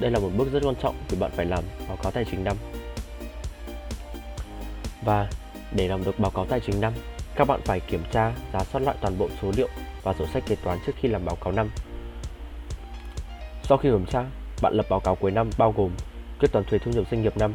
Đây 0.00 0.10
là 0.10 0.18
một 0.18 0.30
bước 0.36 0.52
rất 0.52 0.62
quan 0.64 0.74
trọng 0.82 0.96
vì 1.08 1.18
bạn 1.18 1.30
phải 1.36 1.46
làm 1.46 1.64
báo 1.88 1.96
cáo 2.02 2.12
tài 2.12 2.24
chính 2.30 2.44
năm. 2.44 2.56
Và 5.04 5.28
để 5.72 5.88
làm 5.88 6.04
được 6.04 6.18
báo 6.18 6.30
cáo 6.30 6.46
tài 6.46 6.60
chính 6.60 6.80
năm, 6.80 6.92
các 7.36 7.48
bạn 7.48 7.60
phải 7.64 7.80
kiểm 7.80 8.02
tra, 8.12 8.32
giá 8.52 8.64
soát 8.64 8.80
lại 8.80 8.96
toàn 9.00 9.18
bộ 9.18 9.28
số 9.42 9.52
liệu 9.56 9.68
và 10.02 10.14
sổ 10.18 10.26
sách 10.32 10.42
kế 10.46 10.56
toán 10.56 10.78
trước 10.86 10.92
khi 11.00 11.08
làm 11.08 11.24
báo 11.24 11.36
cáo 11.36 11.52
năm. 11.52 11.70
Sau 13.68 13.78
khi 13.78 13.90
kiểm 13.90 14.06
tra, 14.06 14.24
bạn 14.62 14.74
lập 14.74 14.86
báo 14.88 15.00
cáo 15.00 15.14
cuối 15.14 15.30
năm 15.30 15.50
bao 15.58 15.74
gồm 15.76 15.90
quyết 16.38 16.52
toán 16.52 16.64
thuế 16.64 16.78
thu 16.78 16.90
nhập 16.90 17.04
doanh 17.10 17.22
nghiệp 17.22 17.36
năm, 17.36 17.54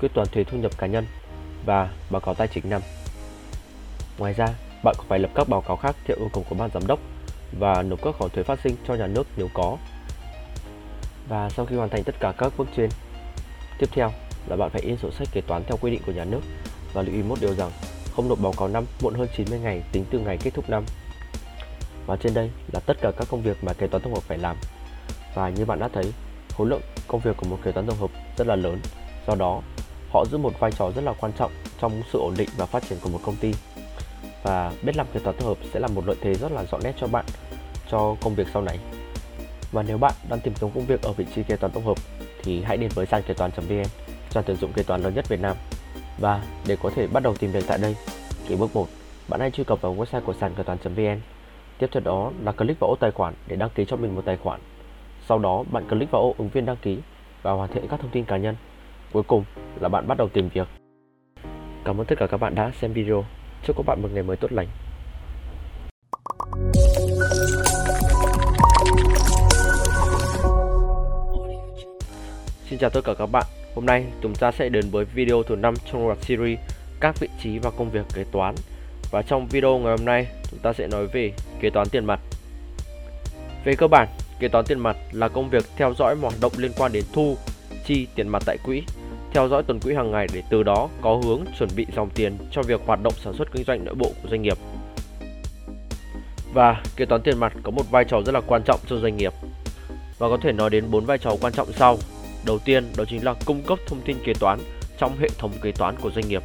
quyết 0.00 0.14
toán 0.14 0.28
thuế 0.28 0.44
thu 0.44 0.58
nhập 0.58 0.78
cá 0.78 0.86
nhân 0.86 1.06
và 1.66 1.90
báo 2.10 2.20
cáo 2.20 2.34
tài 2.34 2.48
chính 2.48 2.70
năm. 2.70 2.82
Ngoài 4.18 4.32
ra, 4.32 4.46
bạn 4.84 4.94
còn 4.98 5.06
phải 5.08 5.18
lập 5.18 5.30
các 5.34 5.48
báo 5.48 5.60
cáo 5.60 5.76
khác 5.76 5.96
theo 6.04 6.16
yêu 6.16 6.30
cầu 6.32 6.44
của 6.48 6.54
ban 6.54 6.70
giám 6.74 6.86
đốc 6.86 6.98
và 7.58 7.82
nộp 7.82 8.02
các 8.02 8.14
khoản 8.18 8.30
thuế 8.30 8.42
phát 8.42 8.60
sinh 8.64 8.76
cho 8.88 8.94
nhà 8.94 9.06
nước 9.06 9.26
nếu 9.36 9.48
có. 9.54 9.76
Và 11.28 11.50
sau 11.50 11.66
khi 11.66 11.76
hoàn 11.76 11.88
thành 11.88 12.04
tất 12.04 12.14
cả 12.20 12.32
các 12.38 12.52
bước 12.56 12.68
trên, 12.76 12.90
tiếp 13.78 13.88
theo 13.92 14.12
là 14.46 14.56
bạn 14.56 14.70
phải 14.70 14.82
in 14.82 14.96
sổ 14.96 15.10
sách 15.10 15.28
kế 15.32 15.40
toán 15.40 15.64
theo 15.64 15.76
quy 15.80 15.90
định 15.90 16.02
của 16.06 16.12
nhà 16.12 16.24
nước 16.24 16.40
và 16.92 17.02
lưu 17.02 17.14
ý 17.14 17.22
một 17.22 17.38
điều 17.40 17.54
rằng 17.54 17.70
không 18.16 18.28
nộp 18.28 18.40
báo 18.40 18.52
cáo 18.58 18.68
năm 18.68 18.84
muộn 19.02 19.14
hơn 19.14 19.28
90 19.36 19.58
ngày 19.58 19.82
tính 19.92 20.04
từ 20.10 20.18
ngày 20.18 20.38
kết 20.42 20.54
thúc 20.54 20.70
năm. 20.70 20.84
Và 22.06 22.16
trên 22.16 22.34
đây 22.34 22.50
là 22.72 22.80
tất 22.80 22.96
cả 23.00 23.10
các 23.18 23.28
công 23.30 23.42
việc 23.42 23.64
mà 23.64 23.72
kế 23.72 23.86
toán 23.86 24.02
tổng 24.02 24.14
hợp 24.14 24.22
phải 24.22 24.38
làm. 24.38 24.56
Và 25.36 25.48
như 25.48 25.64
bạn 25.64 25.78
đã 25.78 25.88
thấy, 25.88 26.12
khối 26.56 26.66
lượng 26.66 26.80
công 27.08 27.20
việc 27.20 27.36
của 27.36 27.46
một 27.48 27.58
kế 27.62 27.72
toán 27.72 27.86
tổng 27.86 27.98
hợp 27.98 28.10
rất 28.36 28.46
là 28.46 28.56
lớn. 28.56 28.80
Do 29.26 29.34
đó, 29.34 29.62
họ 30.10 30.24
giữ 30.24 30.38
một 30.38 30.60
vai 30.60 30.72
trò 30.72 30.90
rất 30.94 31.04
là 31.04 31.12
quan 31.20 31.32
trọng 31.32 31.52
trong 31.80 32.02
sự 32.12 32.18
ổn 32.18 32.34
định 32.36 32.48
và 32.56 32.66
phát 32.66 32.82
triển 32.88 32.98
của 33.02 33.08
một 33.08 33.20
công 33.24 33.36
ty 33.36 33.52
và 34.42 34.72
biết 34.82 34.96
làm 34.96 35.06
kế 35.12 35.20
toán 35.20 35.36
tổng 35.36 35.48
hợp 35.48 35.58
sẽ 35.72 35.80
là 35.80 35.88
một 35.88 36.06
lợi 36.06 36.16
thế 36.20 36.34
rất 36.34 36.52
là 36.52 36.64
rõ 36.64 36.78
nét 36.84 36.92
cho 37.00 37.06
bạn 37.06 37.24
cho 37.90 38.16
công 38.22 38.34
việc 38.34 38.46
sau 38.52 38.62
này. 38.62 38.78
Và 39.72 39.82
nếu 39.82 39.98
bạn 39.98 40.12
đang 40.28 40.40
tìm 40.40 40.54
kiếm 40.60 40.70
công 40.74 40.86
việc 40.86 41.02
ở 41.02 41.12
vị 41.12 41.26
trí 41.34 41.42
kế 41.42 41.56
toán 41.56 41.72
tổng 41.72 41.84
hợp 41.84 41.98
thì 42.42 42.62
hãy 42.62 42.76
đến 42.76 42.90
với 42.94 43.06
sàn 43.06 43.22
kế 43.22 43.34
toán.vn, 43.34 43.82
sàn 44.30 44.44
tuyển 44.46 44.56
dụng 44.56 44.72
kế 44.72 44.82
toán 44.82 45.02
lớn 45.02 45.14
nhất 45.14 45.28
Việt 45.28 45.40
Nam. 45.40 45.56
Và 46.18 46.44
để 46.66 46.76
có 46.82 46.90
thể 46.96 47.06
bắt 47.06 47.22
đầu 47.22 47.34
tìm 47.36 47.52
việc 47.52 47.64
tại 47.66 47.78
đây, 47.78 47.96
thì 48.48 48.56
bước 48.56 48.76
1, 48.76 48.86
bạn 49.28 49.40
hãy 49.40 49.50
truy 49.50 49.64
cập 49.64 49.80
vào 49.80 49.94
website 49.94 50.20
của 50.20 50.34
sàn 50.40 50.54
kế 50.54 50.62
toán.vn. 50.62 51.20
Tiếp 51.78 51.86
theo 51.92 52.00
đó 52.04 52.32
là 52.44 52.52
click 52.52 52.80
vào 52.80 52.90
ô 52.90 52.96
tài 53.00 53.10
khoản 53.10 53.34
để 53.46 53.56
đăng 53.56 53.70
ký 53.70 53.84
cho 53.88 53.96
mình 53.96 54.14
một 54.14 54.22
tài 54.24 54.36
khoản. 54.36 54.60
Sau 55.28 55.38
đó 55.38 55.64
bạn 55.72 55.88
click 55.88 56.10
vào 56.10 56.22
ô 56.22 56.34
ứng 56.38 56.48
viên 56.48 56.66
đăng 56.66 56.76
ký 56.76 56.98
và 57.42 57.52
hoàn 57.52 57.72
thiện 57.72 57.88
các 57.88 58.00
thông 58.00 58.10
tin 58.10 58.24
cá 58.24 58.36
nhân. 58.36 58.56
Cuối 59.12 59.22
cùng 59.22 59.44
là 59.80 59.88
bạn 59.88 60.08
bắt 60.08 60.18
đầu 60.18 60.28
tìm 60.28 60.48
việc. 60.48 60.68
Cảm 61.84 62.00
ơn 62.00 62.06
tất 62.06 62.14
cả 62.18 62.26
các 62.26 62.36
bạn 62.36 62.54
đã 62.54 62.72
xem 62.80 62.92
video. 62.92 63.24
Chúc 63.62 63.76
các 63.76 63.86
bạn 63.86 64.02
một 64.02 64.08
ngày 64.12 64.22
mới 64.22 64.36
tốt 64.36 64.52
lành. 64.52 64.66
Xin 72.68 72.78
chào 72.78 72.90
tất 72.90 73.00
cả 73.04 73.14
các 73.18 73.26
bạn. 73.26 73.44
Hôm 73.74 73.86
nay 73.86 74.04
chúng 74.22 74.34
ta 74.34 74.52
sẽ 74.52 74.68
đến 74.68 74.84
với 74.90 75.04
video 75.04 75.42
thứ 75.42 75.56
5 75.56 75.74
trong 75.92 76.06
loạt 76.06 76.18
series 76.18 76.58
các 77.00 77.20
vị 77.20 77.28
trí 77.42 77.58
và 77.58 77.70
công 77.70 77.90
việc 77.90 78.06
kế 78.14 78.24
toán. 78.32 78.54
Và 79.10 79.22
trong 79.22 79.46
video 79.46 79.78
ngày 79.78 79.96
hôm 79.96 80.04
nay, 80.04 80.26
chúng 80.50 80.60
ta 80.60 80.72
sẽ 80.72 80.88
nói 80.88 81.06
về 81.06 81.32
kế 81.60 81.70
toán 81.70 81.88
tiền 81.88 82.04
mặt. 82.04 82.20
Về 83.64 83.74
cơ 83.78 83.88
bản, 83.88 84.08
kế 84.40 84.48
toán 84.48 84.64
tiền 84.64 84.78
mặt 84.78 84.96
là 85.12 85.28
công 85.28 85.50
việc 85.50 85.64
theo 85.76 85.94
dõi 85.98 86.14
mọi 86.14 86.30
hoạt 86.30 86.40
động 86.40 86.52
liên 86.56 86.72
quan 86.76 86.92
đến 86.92 87.04
thu, 87.12 87.36
chi 87.86 88.06
tiền 88.14 88.28
mặt 88.28 88.42
tại 88.46 88.58
quỹ 88.64 88.82
theo 89.36 89.48
dõi 89.48 89.62
tuần 89.62 89.80
quỹ 89.80 89.94
hàng 89.94 90.10
ngày 90.10 90.26
để 90.32 90.42
từ 90.50 90.62
đó 90.62 90.88
có 91.00 91.20
hướng 91.24 91.44
chuẩn 91.58 91.68
bị 91.76 91.86
dòng 91.96 92.10
tiền 92.10 92.38
cho 92.50 92.62
việc 92.62 92.80
hoạt 92.86 93.02
động 93.02 93.14
sản 93.24 93.34
xuất 93.34 93.52
kinh 93.52 93.64
doanh 93.64 93.84
nội 93.84 93.94
bộ 93.94 94.12
của 94.22 94.28
doanh 94.30 94.42
nghiệp. 94.42 94.58
Và 96.54 96.82
kế 96.96 97.04
toán 97.04 97.22
tiền 97.22 97.38
mặt 97.38 97.52
có 97.62 97.70
một 97.70 97.90
vai 97.90 98.04
trò 98.04 98.22
rất 98.26 98.32
là 98.32 98.40
quan 98.40 98.62
trọng 98.62 98.80
cho 98.86 98.96
doanh 98.96 99.16
nghiệp. 99.16 99.32
Và 100.18 100.28
có 100.28 100.38
thể 100.42 100.52
nói 100.52 100.70
đến 100.70 100.84
bốn 100.90 101.04
vai 101.04 101.18
trò 101.18 101.30
quan 101.40 101.52
trọng 101.52 101.72
sau. 101.72 101.98
Đầu 102.46 102.58
tiên 102.58 102.84
đó 102.96 103.04
chính 103.08 103.24
là 103.24 103.34
cung 103.44 103.62
cấp 103.62 103.78
thông 103.86 104.00
tin 104.00 104.16
kế 104.24 104.32
toán 104.40 104.58
trong 104.98 105.16
hệ 105.20 105.28
thống 105.38 105.52
kế 105.62 105.72
toán 105.72 105.94
của 106.00 106.10
doanh 106.10 106.28
nghiệp. 106.28 106.42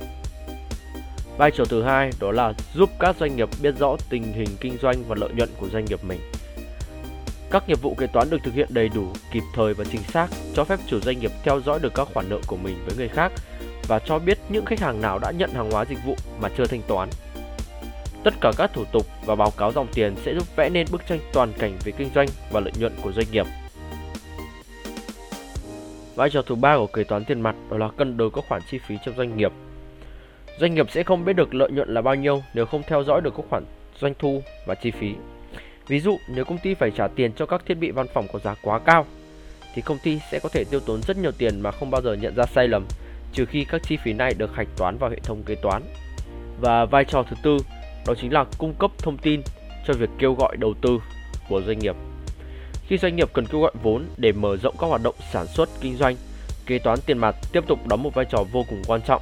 Vai 1.38 1.52
trò 1.52 1.66
thứ 1.66 1.84
hai 1.84 2.10
đó 2.20 2.32
là 2.32 2.54
giúp 2.76 2.90
các 3.00 3.16
doanh 3.20 3.36
nghiệp 3.36 3.50
biết 3.62 3.76
rõ 3.80 3.96
tình 4.10 4.24
hình 4.24 4.50
kinh 4.60 4.78
doanh 4.82 5.04
và 5.08 5.16
lợi 5.20 5.30
nhuận 5.36 5.50
của 5.58 5.70
doanh 5.70 5.86
nghiệp 5.86 6.00
mình. 6.04 6.20
Các 7.52 7.70
nghiệp 7.70 7.82
vụ 7.82 7.96
kế 7.96 8.08
toán 8.08 8.30
được 8.30 8.44
thực 8.44 8.54
hiện 8.54 8.68
đầy 8.70 8.90
đủ, 8.90 9.08
kịp 9.32 9.44
thời 9.56 9.74
và 9.74 9.84
chính 9.92 10.04
xác, 10.04 10.28
cho 10.54 10.64
phép 10.64 10.80
chủ 10.88 11.00
doanh 11.00 11.20
nghiệp 11.20 11.32
theo 11.44 11.62
dõi 11.62 11.80
được 11.80 11.94
các 11.94 12.08
khoản 12.14 12.30
nợ 12.30 12.40
của 12.48 12.58
mình 12.58 12.76
với 12.86 12.96
người 12.98 13.08
khác 13.08 13.32
và 13.88 14.00
cho 14.00 14.20
biết 14.20 14.38
những 14.50 14.66
khách 14.66 14.80
hàng 14.80 15.02
nào 15.02 15.20
đã 15.20 15.32
nhận 15.32 15.50
hàng 15.54 15.72
hóa 15.72 15.86
dịch 15.86 16.00
vụ 16.06 16.16
mà 16.42 16.50
chưa 16.58 16.66
thanh 16.66 16.82
toán. 16.88 17.10
Tất 18.24 18.34
cả 18.42 18.52
các 18.58 18.72
thủ 18.74 18.84
tục 18.92 19.08
và 19.26 19.36
báo 19.36 19.52
cáo 19.58 19.72
dòng 19.72 19.88
tiền 19.94 20.16
sẽ 20.26 20.34
giúp 20.34 20.56
vẽ 20.56 20.70
nên 20.70 20.88
bức 20.92 21.08
tranh 21.08 21.20
toàn 21.34 21.54
cảnh 21.60 21.78
về 21.84 21.92
kinh 21.92 22.10
doanh 22.16 22.28
và 22.52 22.60
lợi 22.60 22.74
nhuận 22.80 22.94
của 23.02 23.12
doanh 23.12 23.32
nghiệp. 23.32 23.46
Vai 26.16 26.30
trò 26.30 26.42
thứ 26.42 26.56
ba 26.56 26.78
của 26.78 26.88
kế 26.88 27.04
toán 27.04 27.26
tiền 27.26 27.42
mặt 27.42 27.56
đó 27.72 27.78
là 27.78 27.90
cân 27.98 28.18
đối 28.18 28.32
các 28.32 28.44
khoản 28.48 28.62
chi 28.72 28.80
phí 28.88 28.96
trong 29.06 29.16
doanh 29.18 29.38
nghiệp. 29.38 29.52
Doanh 30.60 30.76
nghiệp 30.76 30.92
sẽ 30.92 31.04
không 31.04 31.26
biết 31.26 31.34
được 31.34 31.54
lợi 31.54 31.72
nhuận 31.72 31.94
là 31.94 32.02
bao 32.02 32.16
nhiêu 32.16 32.44
nếu 32.54 32.66
không 32.66 32.82
theo 32.88 33.04
dõi 33.04 33.22
được 33.22 33.34
các 33.38 33.46
khoản 33.50 33.64
doanh 34.00 34.14
thu 34.20 34.44
và 34.66 34.76
chi 34.76 34.92
phí. 34.92 35.14
Ví 35.92 36.00
dụ 36.00 36.20
nếu 36.28 36.46
công 36.46 36.58
ty 36.58 36.74
phải 36.74 36.92
trả 36.92 37.08
tiền 37.08 37.32
cho 37.34 37.46
các 37.46 37.66
thiết 37.66 37.74
bị 37.74 37.92
văn 37.92 38.08
phòng 38.14 38.28
có 38.34 38.40
giá 38.40 38.56
quá 38.62 38.80
cao 38.80 39.06
thì 39.76 39.82
công 39.82 39.98
ty 40.04 40.20
sẽ 40.32 40.40
có 40.40 40.50
thể 40.50 40.64
tiêu 40.64 40.80
tốn 40.80 41.02
rất 41.02 41.18
nhiều 41.18 41.32
tiền 41.32 41.62
mà 41.62 41.72
không 41.72 41.92
bao 41.92 42.02
giờ 42.02 42.14
nhận 42.14 42.36
ra 42.36 42.46
sai 42.56 42.68
lầm 42.68 42.86
trừ 43.34 43.46
khi 43.46 43.66
các 43.66 43.82
chi 43.84 43.98
phí 44.04 44.14
này 44.14 44.34
được 44.34 44.56
hạch 44.56 44.68
toán 44.78 44.98
vào 44.98 45.10
hệ 45.10 45.16
thống 45.24 45.44
kế 45.44 45.56
toán. 45.56 45.84
Và 46.62 46.86
vai 46.86 47.06
trò 47.06 47.24
thứ 47.24 47.36
tư 47.44 47.58
đó 48.08 48.14
chính 48.22 48.34
là 48.34 48.46
cung 48.58 48.74
cấp 48.74 48.92
thông 48.98 49.18
tin 49.18 49.42
cho 49.88 49.94
việc 49.94 50.10
kêu 50.20 50.34
gọi 50.34 50.58
đầu 50.58 50.74
tư 50.82 51.00
của 51.50 51.62
doanh 51.62 51.80
nghiệp. 51.80 51.96
Khi 52.88 52.98
doanh 52.98 53.16
nghiệp 53.16 53.30
cần 53.34 53.46
kêu 53.46 53.62
gọi 53.62 53.72
vốn 53.84 54.06
để 54.18 54.32
mở 54.32 54.58
rộng 54.58 54.76
các 54.80 54.88
hoạt 54.88 55.04
động 55.04 55.16
sản 55.32 55.48
xuất 55.48 55.70
kinh 55.82 55.96
doanh, 55.96 56.16
kế 56.66 56.80
toán 56.80 57.00
tiền 57.06 57.18
mặt 57.18 57.36
tiếp 57.52 57.64
tục 57.68 57.88
đóng 57.88 58.04
một 58.04 58.14
vai 58.14 58.26
trò 58.26 58.44
vô 58.52 58.66
cùng 58.70 58.82
quan 58.88 59.02
trọng. 59.02 59.22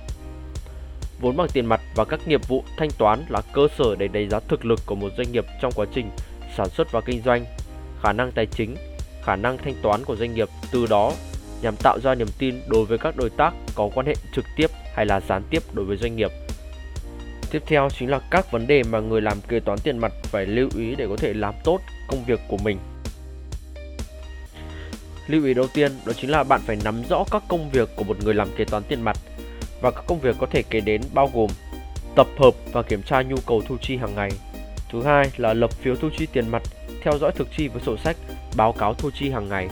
Vốn 1.22 1.38
bằng 1.38 1.48
tiền 1.54 1.66
mặt 1.66 1.82
và 1.96 2.06
các 2.06 2.28
nghiệp 2.28 2.48
vụ 2.48 2.64
thanh 2.78 2.90
toán 2.98 3.26
là 3.30 3.42
cơ 3.54 3.68
sở 3.78 3.96
để 3.96 4.08
đánh 4.08 4.30
giá 4.30 4.40
thực 4.40 4.66
lực 4.66 4.80
của 4.86 4.96
một 4.96 5.10
doanh 5.18 5.32
nghiệp 5.32 5.46
trong 5.62 5.72
quá 5.76 5.86
trình 5.94 6.10
sản 6.58 6.70
xuất 6.70 6.92
và 6.92 7.02
kinh 7.02 7.22
doanh, 7.26 7.46
khả 8.04 8.14
năng 8.14 8.32
tài 8.32 8.46
chính, 8.46 8.76
khả 9.24 9.36
năng 9.36 9.58
thanh 9.58 9.76
toán 9.82 10.06
của 10.06 10.16
doanh 10.16 10.34
nghiệp 10.34 10.50
từ 10.72 10.86
đó 10.86 11.14
nhằm 11.62 11.76
tạo 11.84 12.00
ra 12.00 12.16
niềm 12.16 12.28
tin 12.38 12.62
đối 12.68 12.86
với 12.86 12.98
các 12.98 13.18
đối 13.18 13.30
tác 13.30 13.54
có 13.76 13.90
quan 13.96 14.06
hệ 14.06 14.14
trực 14.36 14.46
tiếp 14.56 14.72
hay 14.96 15.06
là 15.06 15.20
gián 15.20 15.44
tiếp 15.50 15.64
đối 15.74 15.86
với 15.86 15.98
doanh 15.98 16.16
nghiệp. 16.16 16.32
Tiếp 17.52 17.64
theo 17.66 17.90
chính 18.00 18.10
là 18.10 18.20
các 18.32 18.52
vấn 18.52 18.68
đề 18.68 18.84
mà 18.84 19.00
người 19.00 19.22
làm 19.22 19.42
kế 19.48 19.60
toán 19.60 19.80
tiền 19.84 19.98
mặt 19.98 20.12
phải 20.24 20.46
lưu 20.46 20.70
ý 20.76 20.96
để 20.96 21.08
có 21.10 21.16
thể 21.18 21.34
làm 21.34 21.54
tốt 21.64 21.80
công 22.08 22.26
việc 22.26 22.40
của 22.48 22.58
mình. 22.58 22.78
Lưu 25.28 25.46
ý 25.46 25.54
đầu 25.54 25.68
tiên 25.74 25.92
đó 26.06 26.14
chính 26.14 26.30
là 26.30 26.44
bạn 26.44 26.62
phải 26.66 26.78
nắm 26.84 27.04
rõ 27.10 27.24
các 27.32 27.44
công 27.48 27.70
việc 27.70 27.90
của 27.96 28.04
một 28.04 28.18
người 28.24 28.34
làm 28.34 28.50
kế 28.58 28.66
toán 28.66 28.84
tiền 28.84 29.02
mặt 29.02 29.18
và 29.82 29.92
các 29.92 30.04
công 30.08 30.20
việc 30.20 30.36
có 30.40 30.48
thể 30.52 30.64
kể 30.70 30.80
đến 30.80 31.02
bao 31.14 31.30
gồm 31.34 31.50
tập 32.16 32.28
hợp 32.38 32.54
và 32.72 32.82
kiểm 32.82 33.02
tra 33.04 33.22
nhu 33.22 33.36
cầu 33.48 33.62
thu 33.68 33.78
chi 33.82 33.98
hàng 33.98 34.16
ngày. 34.16 34.32
Thứ 34.92 35.04
hai 35.04 35.32
là 35.38 35.54
lập 35.54 35.72
phiếu 35.72 35.96
thu 35.96 36.10
chi 36.18 36.28
tiền 36.34 36.50
mặt, 36.50 36.62
theo 37.02 37.18
dõi 37.18 37.32
thực 37.36 37.48
chi 37.58 37.68
với 37.68 37.82
sổ 37.86 37.98
sách, 37.98 38.18
báo 38.58 38.74
cáo 38.74 38.94
thu 38.94 39.10
chi 39.20 39.30
hàng 39.30 39.50
ngày. 39.50 39.70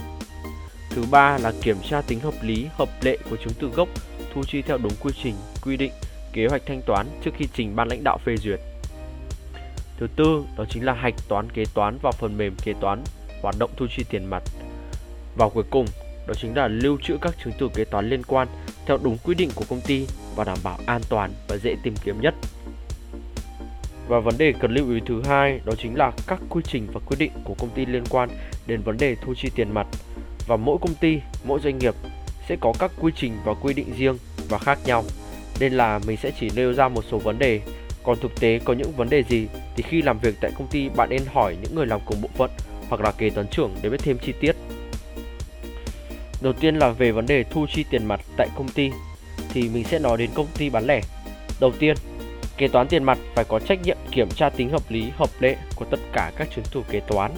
Thứ 0.90 1.04
ba 1.12 1.38
là 1.38 1.54
kiểm 1.62 1.78
tra 1.90 2.02
tính 2.02 2.20
hợp 2.20 2.34
lý, 2.42 2.66
hợp 2.74 2.90
lệ 3.02 3.18
của 3.30 3.36
chứng 3.36 3.54
từ 3.60 3.68
gốc, 3.68 3.90
thu 4.34 4.44
chi 4.44 4.62
theo 4.62 4.78
đúng 4.78 4.94
quy 5.02 5.12
trình, 5.24 5.36
quy 5.66 5.78
định, 5.78 5.92
kế 6.34 6.48
hoạch 6.48 6.62
thanh 6.66 6.82
toán 6.82 7.08
trước 7.24 7.32
khi 7.38 7.48
trình 7.54 7.76
ban 7.76 7.88
lãnh 7.88 8.04
đạo 8.04 8.18
phê 8.26 8.38
duyệt. 8.38 8.60
Thứ 10.00 10.08
tư 10.16 10.44
đó 10.58 10.66
chính 10.70 10.86
là 10.86 10.94
hạch 10.94 11.16
toán 11.28 11.50
kế 11.52 11.64
toán 11.74 11.98
vào 12.02 12.12
phần 12.12 12.38
mềm 12.38 12.56
kế 12.64 12.74
toán, 12.82 13.04
hoạt 13.42 13.56
động 13.60 13.72
thu 13.78 13.86
chi 13.98 14.04
tiền 14.10 14.26
mặt. 14.26 14.44
Và 15.36 15.50
cuối 15.50 15.64
cùng 15.70 15.86
đó 16.28 16.34
chính 16.42 16.56
là 16.58 16.68
lưu 16.68 16.98
trữ 17.04 17.18
các 17.22 17.36
chứng 17.44 17.54
từ 17.60 17.70
kế 17.74 17.86
toán 17.86 18.10
liên 18.10 18.24
quan 18.24 18.48
theo 18.86 18.98
đúng 19.04 19.18
quy 19.24 19.36
định 19.36 19.50
của 19.56 19.66
công 19.70 19.82
ty 19.82 20.08
và 20.36 20.44
đảm 20.44 20.58
bảo 20.64 20.80
an 20.86 21.02
toàn 21.10 21.32
và 21.48 21.58
dễ 21.58 21.76
tìm 21.84 21.94
kiếm 22.04 22.22
nhất. 22.22 22.34
Và 24.08 24.20
vấn 24.20 24.38
đề 24.38 24.54
cần 24.60 24.74
lưu 24.74 24.92
ý 24.92 25.00
thứ 25.06 25.22
hai 25.26 25.60
đó 25.66 25.74
chính 25.78 25.96
là 25.96 26.12
các 26.28 26.40
quy 26.50 26.62
trình 26.68 26.88
và 26.94 27.00
quy 27.06 27.16
định 27.20 27.32
của 27.44 27.54
công 27.54 27.70
ty 27.70 27.86
liên 27.86 28.04
quan 28.10 28.30
đến 28.68 28.82
vấn 28.82 28.98
đề 28.98 29.16
thu 29.22 29.34
chi 29.36 29.50
tiền 29.56 29.74
mặt. 29.74 29.88
Và 30.48 30.56
mỗi 30.56 30.78
công 30.82 30.94
ty, 30.94 31.20
mỗi 31.44 31.60
doanh 31.64 31.78
nghiệp 31.78 31.94
sẽ 32.50 32.56
có 32.60 32.74
các 32.80 32.92
quy 33.02 33.12
trình 33.16 33.34
và 33.46 33.54
quy 33.54 33.74
định 33.74 33.94
riêng 33.98 34.18
và 34.50 34.58
khác 34.58 34.80
nhau. 34.86 35.04
Nên 35.60 35.74
là 35.74 36.00
mình 36.08 36.18
sẽ 36.18 36.32
chỉ 36.40 36.50
nêu 36.56 36.74
ra 36.74 36.88
một 36.88 37.04
số 37.12 37.18
vấn 37.18 37.40
đề. 37.40 37.62
Còn 38.04 38.18
thực 38.20 38.40
tế 38.40 38.60
có 38.66 38.74
những 38.74 38.92
vấn 38.92 39.10
đề 39.10 39.24
gì 39.24 39.48
thì 39.76 39.84
khi 39.88 40.02
làm 40.02 40.20
việc 40.20 40.36
tại 40.42 40.52
công 40.58 40.68
ty 40.68 40.90
bạn 40.90 41.10
nên 41.10 41.22
hỏi 41.34 41.58
những 41.62 41.76
người 41.76 41.86
làm 41.86 42.00
cùng 42.06 42.22
bộ 42.22 42.30
phận 42.38 42.52
hoặc 42.90 43.02
là 43.02 43.12
kế 43.12 43.30
toán 43.30 43.48
trưởng 43.48 43.76
để 43.82 43.90
biết 43.90 44.00
thêm 44.04 44.18
chi 44.18 44.34
tiết. 44.40 44.56
Đầu 46.42 46.54
tiên 46.54 46.76
là 46.76 46.90
về 46.90 47.12
vấn 47.12 47.26
đề 47.26 47.44
thu 47.44 47.66
chi 47.74 47.86
tiền 47.90 48.06
mặt 48.06 48.22
tại 48.38 48.48
công 48.56 48.70
ty 48.70 48.92
thì 49.50 49.70
mình 49.70 49.84
sẽ 49.84 50.00
nói 50.00 50.18
đến 50.18 50.30
công 50.34 50.48
ty 50.58 50.70
bán 50.70 50.88
lẻ. 50.88 51.02
Đầu 51.60 51.72
tiên, 51.80 51.96
kế 52.58 52.68
toán 52.68 52.88
tiền 52.88 53.04
mặt 53.04 53.18
phải 53.36 53.46
có 53.46 53.60
trách 53.60 53.82
nhiệm 53.84 53.98
kiểm 54.12 54.30
tra 54.30 54.50
tính 54.50 54.70
hợp 54.70 54.82
lý, 54.90 55.10
hợp 55.16 55.30
lệ 55.40 55.56
của 55.76 55.86
tất 55.86 56.00
cả 56.14 56.32
các 56.38 56.48
chứng 56.56 56.66
từ 56.74 56.84
kế 56.90 57.00
toán. 57.00 57.32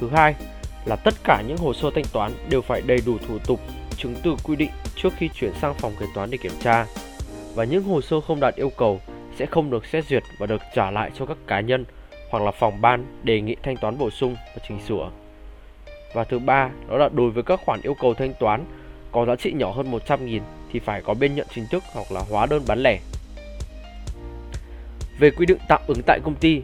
Thứ 0.00 0.08
hai 0.08 0.34
là 0.84 0.96
tất 0.96 1.14
cả 1.24 1.42
những 1.48 1.56
hồ 1.56 1.74
sơ 1.74 1.90
thanh 1.94 2.04
toán 2.12 2.32
đều 2.50 2.62
phải 2.62 2.82
đầy 2.86 3.00
đủ 3.06 3.18
thủ 3.28 3.38
tục, 3.38 3.60
chứng 3.96 4.14
từ 4.22 4.36
quy 4.44 4.56
định 4.56 4.70
trước 4.96 5.12
khi 5.16 5.28
chuyển 5.34 5.52
sang 5.60 5.74
phòng 5.74 5.92
kế 6.00 6.06
toán 6.14 6.30
để 6.30 6.38
kiểm 6.38 6.52
tra. 6.60 6.86
Và 7.54 7.64
những 7.64 7.84
hồ 7.84 8.00
sơ 8.00 8.20
không 8.20 8.40
đạt 8.40 8.54
yêu 8.54 8.70
cầu 8.70 9.00
sẽ 9.38 9.46
không 9.46 9.70
được 9.70 9.86
xét 9.86 10.04
duyệt 10.04 10.22
và 10.38 10.46
được 10.46 10.62
trả 10.74 10.90
lại 10.90 11.10
cho 11.18 11.26
các 11.26 11.36
cá 11.46 11.60
nhân 11.60 11.84
hoặc 12.30 12.42
là 12.42 12.50
phòng 12.50 12.80
ban 12.80 13.04
đề 13.22 13.40
nghị 13.40 13.56
thanh 13.62 13.76
toán 13.76 13.98
bổ 13.98 14.10
sung 14.10 14.34
và 14.34 14.62
chỉnh 14.68 14.78
sửa. 14.88 15.10
Và 16.14 16.24
thứ 16.24 16.38
ba, 16.38 16.70
đó 16.88 16.96
là 16.96 17.08
đối 17.12 17.30
với 17.30 17.42
các 17.42 17.60
khoản 17.64 17.80
yêu 17.82 17.94
cầu 18.00 18.14
thanh 18.14 18.34
toán 18.40 18.64
có 19.12 19.24
giá 19.24 19.36
trị 19.36 19.52
nhỏ 19.52 19.72
hơn 19.72 19.90
100.000 19.90 20.40
thì 20.72 20.78
phải 20.78 21.02
có 21.02 21.14
biên 21.14 21.34
nhận 21.34 21.46
chính 21.54 21.66
thức 21.70 21.82
hoặc 21.94 22.12
là 22.12 22.20
hóa 22.30 22.46
đơn 22.46 22.62
bán 22.66 22.82
lẻ. 22.82 22.98
Về 25.18 25.30
quy 25.30 25.46
định 25.46 25.58
tạm 25.68 25.80
ứng 25.86 26.02
tại 26.06 26.20
công 26.24 26.34
ty 26.34 26.62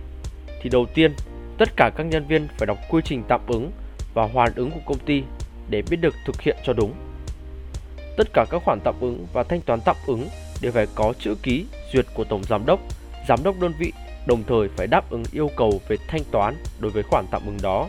thì 0.62 0.70
đầu 0.70 0.87
tiên, 0.94 1.14
tất 1.58 1.68
cả 1.76 1.90
các 1.96 2.04
nhân 2.04 2.26
viên 2.26 2.49
phải 2.58 2.66
đọc 2.66 2.78
quy 2.90 3.00
trình 3.04 3.23
tạm 3.28 3.40
ứng 3.46 3.70
và 4.14 4.26
hoàn 4.26 4.54
ứng 4.54 4.70
của 4.70 4.80
công 4.87 4.99
ty 4.99 5.23
để 5.68 5.82
biết 5.90 5.96
được 5.96 6.14
thực 6.26 6.40
hiện 6.40 6.56
cho 6.64 6.73
đúng. 6.73 6.94
Tất 8.16 8.28
cả 8.32 8.44
các 8.50 8.62
khoản 8.64 8.78
tạm 8.84 8.94
ứng 9.00 9.26
và 9.32 9.42
thanh 9.42 9.61
toán 9.61 9.80
tạm 9.84 9.96
ứng 10.06 10.28
đều 10.62 10.73
phải 10.73 10.87
có 10.94 11.12
chữ 11.18 11.34
ký 11.42 11.66
duyệt 11.92 12.06
của 12.14 12.25
tổng 12.25 12.44
giám 12.44 12.66
đốc, 12.66 12.80
giám 13.28 13.42
đốc 13.42 13.61
đơn 13.61 13.73
vị, 13.78 13.92
đồng 14.26 14.42
thời 14.49 14.68
phải 14.76 14.87
đáp 14.87 15.11
ứng 15.11 15.23
yêu 15.32 15.50
cầu 15.56 15.80
về 15.88 15.96
thanh 16.08 16.23
toán 16.30 16.54
đối 16.80 16.90
với 16.90 17.02
khoản 17.02 17.25
tạm 17.30 17.42
ứng 17.46 17.58
đó. 17.62 17.88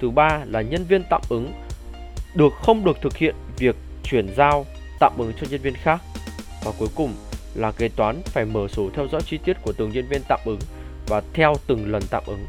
Thứ 0.00 0.10
ba 0.10 0.40
là 0.46 0.62
nhân 0.62 0.84
viên 0.84 1.02
tạm 1.10 1.20
ứng 1.28 1.52
được 2.34 2.52
không 2.54 2.84
được 2.84 2.98
thực 3.02 3.16
hiện 3.16 3.34
việc 3.58 3.76
chuyển 4.04 4.34
giao 4.36 4.66
tạm 5.00 5.12
ứng 5.18 5.32
cho 5.40 5.46
nhân 5.50 5.60
viên 5.60 5.74
khác. 5.74 6.00
Và 6.64 6.72
cuối 6.78 6.88
cùng 6.94 7.14
là 7.54 7.72
kế 7.72 7.88
toán 7.88 8.22
phải 8.24 8.44
mở 8.44 8.68
sổ 8.68 8.90
theo 8.94 9.08
dõi 9.12 9.20
chi 9.26 9.38
tiết 9.44 9.56
của 9.62 9.72
từng 9.72 9.90
nhân 9.92 10.08
viên 10.08 10.22
tạm 10.28 10.40
ứng 10.44 10.58
và 11.06 11.22
theo 11.32 11.54
từng 11.66 11.92
lần 11.92 12.02
tạm 12.10 12.22
ứng. 12.26 12.44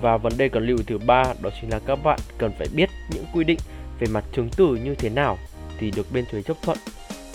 Và 0.00 0.16
vấn 0.16 0.32
đề 0.36 0.48
cần 0.48 0.66
lưu 0.66 0.76
ý 0.76 0.84
thứ 0.86 0.98
ba 0.98 1.24
đó 1.42 1.50
chính 1.60 1.70
là 1.70 1.78
các 1.86 1.98
bạn 2.04 2.18
cần 2.38 2.52
phải 2.58 2.68
biết 2.74 2.90
những 3.10 3.24
quy 3.34 3.44
định 3.44 3.58
về 3.98 4.06
mặt 4.10 4.24
chứng 4.32 4.48
từ 4.56 4.66
như 4.66 4.94
thế 4.94 5.08
nào 5.08 5.38
thì 5.78 5.90
được 5.90 6.06
bên 6.12 6.24
thuế 6.30 6.42
chấp 6.42 6.56
thuận. 6.62 6.78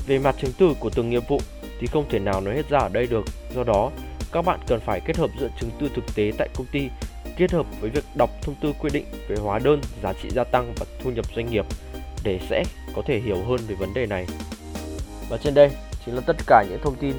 Về 0.08 0.20
mặt 0.20 0.36
chứng 0.42 0.52
từ 0.58 0.74
của 0.80 0.90
từng 0.90 1.10
nghiệp 1.10 1.24
vụ 1.28 1.42
thì 1.80 1.88
không 1.88 2.06
thể 2.10 2.20
nào 2.20 2.42
nói 2.42 2.56
hết 2.56 2.70
ra 2.70 2.80
ở 2.80 2.90
đây 2.90 3.08
được. 3.08 3.26
Do 3.56 3.64
đó, 3.64 3.92
các 4.32 4.46
bạn 4.46 4.60
cần 4.68 4.80
phải 4.80 5.02
kết 5.06 5.18
hợp 5.18 5.30
giữa 5.40 5.50
chứng 5.60 5.70
từ 5.80 5.90
thực 5.96 6.16
tế 6.16 6.32
tại 6.38 6.50
công 6.56 6.68
ty 6.72 6.90
kết 7.38 7.52
hợp 7.52 7.66
với 7.82 7.90
việc 7.90 8.04
đọc 8.16 8.30
thông 8.42 8.56
tư 8.62 8.74
quy 8.80 8.90
định 8.94 9.06
về 9.28 9.36
hóa 9.36 9.60
đơn, 9.60 9.82
giá 10.04 10.14
trị 10.24 10.30
gia 10.30 10.44
tăng 10.44 10.74
và 10.78 10.86
thu 11.04 11.12
nhập 11.12 11.26
doanh 11.36 11.52
nghiệp 11.52 11.66
để 12.24 12.40
sẽ 12.50 12.64
có 12.96 13.02
thể 13.06 13.20
hiểu 13.20 13.44
hơn 13.48 13.60
về 13.68 13.76
vấn 13.76 13.94
đề 13.94 14.06
này. 14.06 14.26
Và 15.30 15.38
trên 15.38 15.54
đây 15.54 15.72
chính 16.06 16.16
là 16.16 16.22
tất 16.26 16.36
cả 16.48 16.66
những 16.70 16.80
thông 16.84 16.96
tin 16.96 17.14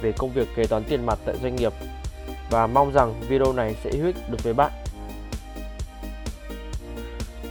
về 0.00 0.12
công 0.12 0.30
việc 0.30 0.48
kế 0.56 0.66
toán 0.66 0.84
tiền 0.84 1.06
mặt 1.06 1.18
tại 1.24 1.34
doanh 1.42 1.56
nghiệp 1.56 1.72
và 2.50 2.66
mong 2.66 2.92
rằng 2.92 3.14
video 3.28 3.52
này 3.52 3.74
sẽ 3.84 3.90
hữu 3.92 4.06
ích 4.06 4.16
được 4.30 4.42
với 4.42 4.54
bạn. 4.54 4.72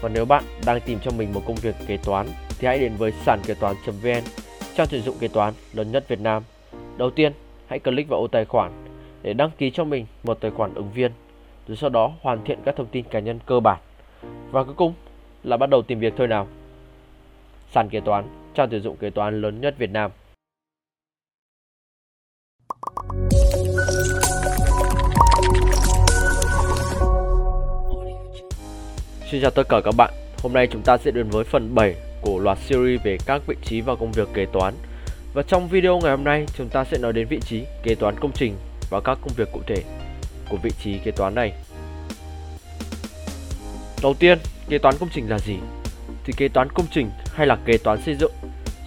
Và 0.02 0.10
nếu 0.10 0.26
bạn 0.26 0.44
đang 0.66 0.80
tìm 0.82 1.00
cho 1.00 1.12
mình 1.12 1.34
một 1.34 1.42
công 1.48 1.56
việc 1.56 1.76
kế 1.88 1.98
toán 1.98 2.28
thì 2.60 2.68
hãy 2.68 2.80
đến 2.80 2.94
với 2.98 3.12
sàn 3.26 3.40
kế 3.46 3.54
toán.vn, 3.54 4.24
trang 4.76 4.88
tuyển 4.90 5.02
dụng 5.02 5.18
kế 5.20 5.28
toán 5.28 5.54
lớn 5.74 5.92
nhất 5.92 6.08
Việt 6.08 6.20
Nam. 6.20 6.44
Đầu 6.98 7.12
tiên, 7.12 7.34
hãy 7.68 7.80
click 7.80 8.10
vào 8.10 8.20
ô 8.20 8.28
tài 8.28 8.46
khoản 8.46 8.72
để 9.22 9.34
đăng 9.34 9.52
ký 9.58 9.72
cho 9.72 9.84
mình 9.84 10.06
một 10.24 10.38
tài 10.42 10.52
khoản 10.52 10.74
ứng 10.74 10.92
viên 10.92 11.12
rồi 11.68 11.78
sau 11.78 11.90
đó 11.90 12.12
hoàn 12.22 12.44
thiện 12.46 12.60
các 12.66 12.76
thông 12.78 12.88
tin 12.88 13.06
cá 13.06 13.20
nhân 13.20 13.40
cơ 13.46 13.60
bản. 13.60 13.80
Và 14.52 14.64
cuối 14.64 14.74
cùng 14.78 14.94
là 15.44 15.58
bắt 15.58 15.70
đầu 15.70 15.82
tìm 15.82 16.00
việc 16.00 16.14
thôi 16.18 16.28
nào. 16.28 16.48
Sàn 17.74 17.90
kế 17.90 18.00
toán, 18.00 18.28
trang 18.56 18.68
tuyển 18.72 18.82
dụng 18.82 18.98
kế 18.98 19.10
toán 19.10 19.42
lớn 19.42 19.62
nhất 19.62 19.76
Việt 19.78 19.90
Nam. 19.90 20.12
Xin 29.32 29.42
chào 29.42 29.52
tất 29.52 29.64
cả 29.70 29.82
các 29.86 29.94
bạn. 29.98 30.14
Hôm 30.44 30.54
nay 30.54 30.68
chúng 30.72 30.82
ta 30.82 30.98
sẽ 30.98 31.12
đến 31.12 31.30
với 31.30 31.44
phần 31.44 31.76
7 31.76 31.96
của 32.22 32.40
loạt 32.40 32.58
series 32.58 33.02
về 33.04 33.18
các 33.26 33.42
vị 33.48 33.56
trí 33.64 33.82
và 33.82 33.96
công 33.96 34.12
việc 34.12 34.28
kế 34.34 34.46
toán. 34.54 34.74
Và 35.34 35.44
trong 35.44 35.68
video 35.68 36.00
ngày 36.00 36.12
hôm 36.12 36.24
nay, 36.24 36.46
chúng 36.58 36.70
ta 36.70 36.84
sẽ 36.84 36.98
nói 36.98 37.14
đến 37.14 37.28
vị 37.28 37.40
trí 37.40 37.64
kế 37.84 37.96
toán 37.96 38.16
công 38.20 38.32
trình 38.32 38.56
và 38.90 39.02
các 39.02 39.18
công 39.22 39.34
việc 39.38 39.48
cụ 39.54 39.60
thể 39.68 39.84
của 40.50 40.58
vị 40.64 40.72
trí 40.84 40.98
kế 40.98 41.12
toán 41.12 41.36
này. 41.36 41.54
Đầu 44.04 44.14
tiên, 44.20 44.38
kế 44.70 44.78
toán 44.78 44.96
công 45.00 45.10
trình 45.14 45.30
là 45.30 45.40
gì? 45.40 45.56
Thì 46.24 46.34
kế 46.38 46.48
toán 46.48 46.68
công 46.70 46.86
trình 46.92 47.10
hay 47.34 47.48
là 47.48 47.58
kế 47.66 47.78
toán 47.78 48.02
xây 48.02 48.16
dựng 48.16 48.32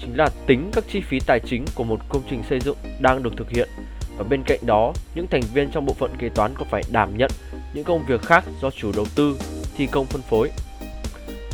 chính 0.01 0.17
là 0.17 0.29
tính 0.47 0.71
các 0.73 0.85
chi 0.93 1.01
phí 1.01 1.21
tài 1.27 1.41
chính 1.41 1.65
của 1.75 1.85
một 1.85 2.01
công 2.09 2.23
trình 2.31 2.43
xây 2.49 2.61
dựng 2.61 2.77
đang 3.01 3.23
được 3.23 3.33
thực 3.37 3.51
hiện 3.51 3.69
và 4.17 4.25
bên 4.25 4.43
cạnh 4.43 4.59
đó, 4.67 4.93
những 5.15 5.27
thành 5.27 5.43
viên 5.55 5.71
trong 5.71 5.87
bộ 5.87 5.93
phận 5.93 6.17
kế 6.19 6.29
toán 6.29 6.55
có 6.59 6.65
phải 6.71 6.83
đảm 6.93 7.19
nhận 7.19 7.31
những 7.75 7.85
công 7.85 8.07
việc 8.07 8.23
khác 8.23 8.45
do 8.63 8.71
chủ 8.71 8.93
đầu 8.97 9.07
tư, 9.15 9.39
thi 9.77 9.87
công 9.87 10.07
phân 10.07 10.23
phối. 10.23 10.51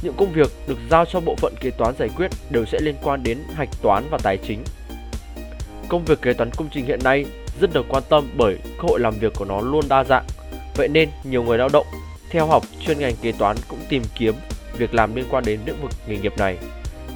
Những 0.03 0.15
công 0.17 0.33
việc 0.33 0.51
được 0.69 0.79
giao 0.91 1.05
cho 1.05 1.21
bộ 1.21 1.35
phận 1.37 1.55
kế 1.61 1.71
toán 1.71 1.95
giải 1.99 2.09
quyết 2.17 2.31
đều 2.51 2.65
sẽ 2.65 2.79
liên 2.81 2.95
quan 3.03 3.23
đến 3.23 3.39
hạch 3.55 3.83
toán 3.83 4.05
và 4.11 4.19
tài 4.23 4.37
chính. 4.37 4.65
Công 5.89 6.05
việc 6.05 6.23
kế 6.23 6.33
toán 6.33 6.51
công 6.51 6.69
trình 6.73 6.87
hiện 6.87 7.01
nay 7.05 7.25
rất 7.61 7.73
được 7.73 7.87
quan 7.89 8.03
tâm 8.09 8.31
bởi 8.37 8.57
cơ 8.79 8.89
hội 8.89 9.01
làm 9.01 9.15
việc 9.15 9.33
của 9.37 9.45
nó 9.45 9.61
luôn 9.61 9.85
đa 9.89 10.05
dạng. 10.05 10.25
Vậy 10.77 10.89
nên 10.89 11.09
nhiều 11.25 11.43
người 11.43 11.59
lao 11.59 11.69
động 11.73 11.87
theo 12.31 12.47
học 12.47 12.63
chuyên 12.87 12.99
ngành 12.99 13.15
kế 13.23 13.33
toán 13.33 13.57
cũng 13.69 13.79
tìm 13.89 14.03
kiếm 14.15 14.35
việc 14.79 14.95
làm 14.95 15.15
liên 15.15 15.25
quan 15.31 15.45
đến 15.45 15.61
lĩnh 15.67 15.83
vực 15.83 15.91
nghề 16.07 16.17
nghiệp 16.17 16.39
này. 16.39 16.57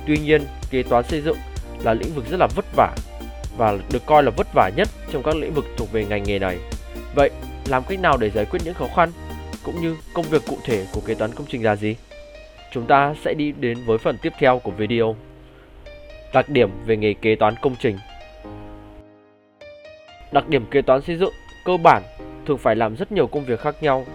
Tuy 0.07 0.19
nhiên, 0.19 0.43
kế 0.71 0.83
toán 0.83 1.05
xây 1.05 1.21
dựng 1.21 1.37
là 1.83 1.95
lĩnh 1.95 2.15
vực 2.15 2.25
rất 2.31 2.37
là 2.41 2.49
vất 2.57 2.65
vả 2.77 2.95
và 3.57 3.79
được 3.93 4.07
coi 4.07 4.23
là 4.23 4.31
vất 4.31 4.47
vả 4.55 4.71
nhất 4.77 4.89
trong 5.13 5.23
các 5.23 5.37
lĩnh 5.37 5.55
vực 5.55 5.65
thuộc 5.77 5.93
về 5.93 6.05
ngành 6.05 6.23
nghề 6.23 6.39
này. 6.39 6.59
Vậy, 7.15 7.31
làm 7.69 7.83
cách 7.89 8.01
nào 8.01 8.17
để 8.17 8.31
giải 8.31 8.45
quyết 8.45 8.61
những 8.65 8.75
khó 8.75 8.87
khăn 8.97 9.13
cũng 9.65 9.81
như 9.83 9.97
công 10.15 10.25
việc 10.25 10.43
cụ 10.47 10.59
thể 10.65 10.87
của 10.93 11.01
kế 11.01 11.15
toán 11.15 11.35
công 11.35 11.47
trình 11.51 11.65
là 11.65 11.77
gì? 11.77 11.97
Chúng 12.73 12.87
ta 12.87 13.15
sẽ 13.25 13.35
đi 13.35 13.53
đến 13.53 13.79
với 13.87 13.99
phần 13.99 14.19
tiếp 14.23 14.33
theo 14.39 14.59
của 14.59 14.71
video. 14.71 15.17
Đặc 16.33 16.49
điểm 16.49 16.71
về 16.87 16.97
nghề 16.97 17.15
kế 17.15 17.35
toán 17.35 17.55
công 17.63 17.77
trình 17.81 17.99
Đặc 20.33 20.49
điểm 20.49 20.67
kế 20.71 20.83
toán 20.83 21.03
xây 21.03 21.17
dựng 21.17 21.33
cơ 21.65 21.77
bản 21.77 22.03
thường 22.47 22.59
phải 22.59 22.77
làm 22.77 22.97
rất 22.97 23.13
nhiều 23.13 23.27
công 23.27 23.45
việc 23.45 23.61
khác 23.61 23.83
nhau. 23.83 24.07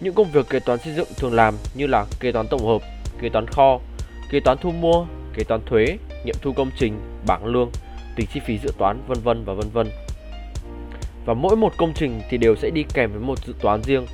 Những 0.00 0.14
công 0.14 0.30
việc 0.32 0.48
kế 0.50 0.60
toán 0.60 0.78
xây 0.78 0.94
dựng 0.94 1.08
thường 1.16 1.34
làm 1.34 1.54
như 1.74 1.86
là 1.86 2.06
kế 2.20 2.32
toán 2.32 2.46
tổng 2.48 2.66
hợp, 2.66 2.82
kế 3.20 3.28
toán 3.28 3.46
kho, 3.46 3.80
kế 4.30 4.40
toán 4.40 4.58
thu 4.58 4.70
mua, 4.70 5.06
kế 5.34 5.44
toán 5.44 5.60
thuế, 5.66 5.98
nghiệm 6.24 6.36
thu 6.42 6.52
công 6.52 6.70
trình, 6.78 7.00
bảng 7.26 7.46
lương, 7.46 7.70
tính 8.16 8.26
chi 8.34 8.40
phí 8.46 8.58
dự 8.58 8.72
toán 8.78 9.02
vân 9.06 9.18
vân 9.24 9.44
và 9.44 9.54
vân 9.54 9.70
vân. 9.70 9.90
Và 11.24 11.34
mỗi 11.34 11.56
một 11.56 11.72
công 11.76 11.92
trình 11.94 12.20
thì 12.30 12.38
đều 12.38 12.56
sẽ 12.56 12.70
đi 12.70 12.84
kèm 12.94 13.12
với 13.12 13.20
một 13.20 13.46
dự 13.46 13.54
toán 13.60 13.82
riêng. 13.82 14.06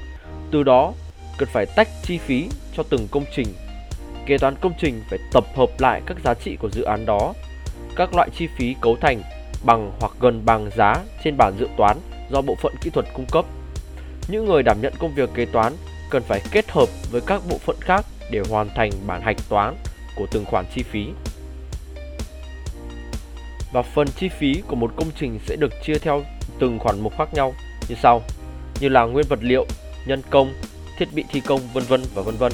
Từ 0.51 0.63
đó 0.63 0.93
cần 1.39 1.49
phải 1.53 1.67
tách 1.67 1.89
chi 2.03 2.19
phí 2.19 2.49
cho 2.77 2.83
từng 2.91 3.09
công 3.11 3.25
trình. 3.37 3.47
Kế 4.27 4.39
toán 4.39 4.55
công 4.61 4.73
trình 4.81 5.03
phải 5.11 5.19
tập 5.33 5.45
hợp 5.57 5.71
lại 5.79 6.03
các 6.07 6.17
giá 6.25 6.35
trị 6.35 6.57
của 6.57 6.71
dự 6.71 6.83
án 6.83 7.07
đó, 7.07 7.33
các 7.97 8.15
loại 8.15 8.29
chi 8.37 8.49
phí 8.59 8.77
cấu 8.81 8.97
thành 9.01 9.23
bằng 9.65 9.93
hoặc 10.01 10.13
gần 10.21 10.43
bằng 10.45 10.71
giá 10.77 10.95
trên 11.25 11.37
bảng 11.37 11.59
dự 11.59 11.69
toán 11.77 11.97
do 12.31 12.43
bộ 12.43 12.55
phận 12.55 12.75
kỹ 12.81 12.91
thuật 12.91 13.07
cung 13.15 13.27
cấp. 13.33 13.45
Những 14.29 14.45
người 14.45 14.63
đảm 14.63 14.81
nhận 14.81 14.93
công 14.99 15.15
việc 15.15 15.31
kế 15.35 15.45
toán 15.45 15.73
cần 16.11 16.23
phải 16.23 16.41
kết 16.51 16.71
hợp 16.71 16.89
với 17.11 17.21
các 17.27 17.43
bộ 17.51 17.59
phận 17.59 17.77
khác 17.81 18.05
để 18.31 18.43
hoàn 18.51 18.69
thành 18.75 18.91
bản 19.07 19.23
hạch 19.23 19.37
toán 19.49 19.75
của 20.17 20.27
từng 20.31 20.45
khoản 20.45 20.65
chi 20.75 20.83
phí. 20.83 21.07
Và 23.73 23.83
phần 23.83 24.09
chi 24.09 24.29
phí 24.29 24.63
của 24.69 24.77
một 24.77 24.93
công 24.97 25.11
trình 25.21 25.39
sẽ 25.47 25.57
được 25.57 25.73
chia 25.85 25.99
theo 25.99 26.23
từng 26.59 26.79
khoản 26.79 27.01
mục 27.01 27.19
khác 27.19 27.35
nhau 27.35 27.55
như 27.89 27.95
sau, 28.03 28.23
như 28.81 28.89
là 28.89 29.05
nguyên 29.05 29.27
vật 29.29 29.39
liệu, 29.43 29.67
nhân 30.07 30.23
công, 30.31 30.55
thiết 30.99 31.09
bị 31.15 31.25
thi 31.31 31.41
công 31.41 31.61
vân 31.73 31.85
vân 31.85 32.03
và 32.15 32.23
vân 32.23 32.37
vân. 32.37 32.53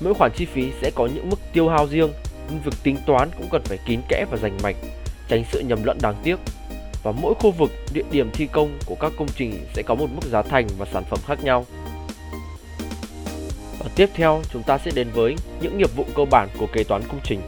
Mỗi 0.00 0.14
khoản 0.14 0.32
chi 0.36 0.44
phí 0.44 0.70
sẽ 0.82 0.90
có 0.94 1.08
những 1.14 1.30
mức 1.30 1.40
tiêu 1.52 1.68
hao 1.68 1.86
riêng, 1.86 2.12
nhưng 2.50 2.60
việc 2.60 2.72
tính 2.82 2.96
toán 3.06 3.30
cũng 3.38 3.48
cần 3.52 3.62
phải 3.64 3.78
kín 3.86 4.00
kẽ 4.08 4.24
và 4.30 4.36
rành 4.42 4.58
mạch, 4.62 4.76
tránh 5.28 5.44
sự 5.52 5.60
nhầm 5.60 5.84
lẫn 5.84 5.98
đáng 6.02 6.14
tiếc. 6.22 6.36
Và 7.02 7.12
mỗi 7.12 7.34
khu 7.34 7.50
vực, 7.50 7.70
địa 7.92 8.02
điểm 8.10 8.30
thi 8.32 8.46
công 8.52 8.78
của 8.86 8.94
các 9.00 9.12
công 9.18 9.28
trình 9.36 9.66
sẽ 9.74 9.82
có 9.82 9.94
một 9.94 10.06
mức 10.14 10.22
giá 10.30 10.42
thành 10.42 10.66
và 10.78 10.86
sản 10.92 11.04
phẩm 11.10 11.18
khác 11.26 11.44
nhau. 11.44 11.66
Tiếp 13.96 14.10
theo, 14.14 14.42
chúng 14.52 14.62
ta 14.62 14.78
sẽ 14.78 14.90
đến 14.94 15.08
với 15.12 15.36
những 15.60 15.78
nghiệp 15.78 15.96
vụ 15.96 16.04
cơ 16.14 16.24
bản 16.30 16.48
của 16.58 16.66
kế 16.72 16.84
toán 16.84 17.02
công 17.08 17.20
trình. 17.24 17.40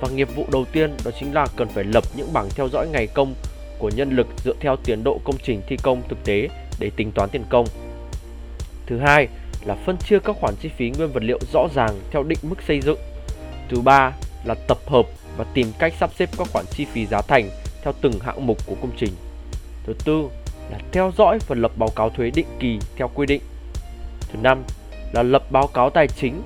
Và 0.00 0.08
nghiệp 0.08 0.28
vụ 0.36 0.46
đầu 0.52 0.64
tiên 0.72 0.90
đó 1.04 1.10
chính 1.20 1.34
là 1.34 1.46
cần 1.56 1.68
phải 1.68 1.84
lập 1.84 2.04
những 2.16 2.32
bảng 2.32 2.48
theo 2.50 2.68
dõi 2.68 2.88
ngày 2.92 3.06
công 3.06 3.34
của 3.78 3.90
nhân 3.96 4.10
lực 4.10 4.26
dựa 4.44 4.54
theo 4.60 4.76
tiến 4.76 5.04
độ 5.04 5.20
công 5.24 5.36
trình 5.42 5.62
thi 5.68 5.76
công 5.82 6.02
thực 6.08 6.24
tế 6.24 6.48
để 6.78 6.90
tính 6.96 7.12
toán 7.12 7.28
tiền 7.30 7.44
công. 7.48 7.66
Thứ 8.86 8.98
hai 8.98 9.28
là 9.64 9.76
phân 9.86 9.96
chia 9.96 10.18
các 10.18 10.36
khoản 10.40 10.54
chi 10.60 10.68
phí 10.76 10.90
nguyên 10.90 11.12
vật 11.12 11.22
liệu 11.22 11.38
rõ 11.52 11.68
ràng 11.74 12.00
theo 12.10 12.22
định 12.22 12.38
mức 12.42 12.62
xây 12.68 12.80
dựng. 12.80 12.98
Thứ 13.68 13.80
ba 13.80 14.12
là 14.44 14.54
tập 14.54 14.78
hợp 14.86 15.06
và 15.36 15.44
tìm 15.54 15.72
cách 15.78 15.94
sắp 16.00 16.10
xếp 16.18 16.28
các 16.38 16.48
khoản 16.52 16.64
chi 16.70 16.86
phí 16.92 17.06
giá 17.06 17.22
thành 17.22 17.50
theo 17.82 17.94
từng 18.00 18.12
hạng 18.20 18.46
mục 18.46 18.66
của 18.66 18.74
công 18.80 18.90
trình. 18.98 19.12
Thứ 19.86 19.92
tư 20.04 20.28
là 20.70 20.78
theo 20.92 21.12
dõi 21.18 21.38
và 21.46 21.56
lập 21.58 21.72
báo 21.76 21.88
cáo 21.96 22.10
thuế 22.10 22.30
định 22.30 22.46
kỳ 22.60 22.78
theo 22.96 23.10
quy 23.14 23.26
định. 23.26 23.40
Thứ 24.32 24.38
năm 24.42 24.64
là 25.12 25.22
lập 25.22 25.42
báo 25.50 25.66
cáo 25.66 25.90
tài 25.90 26.08
chính 26.08 26.42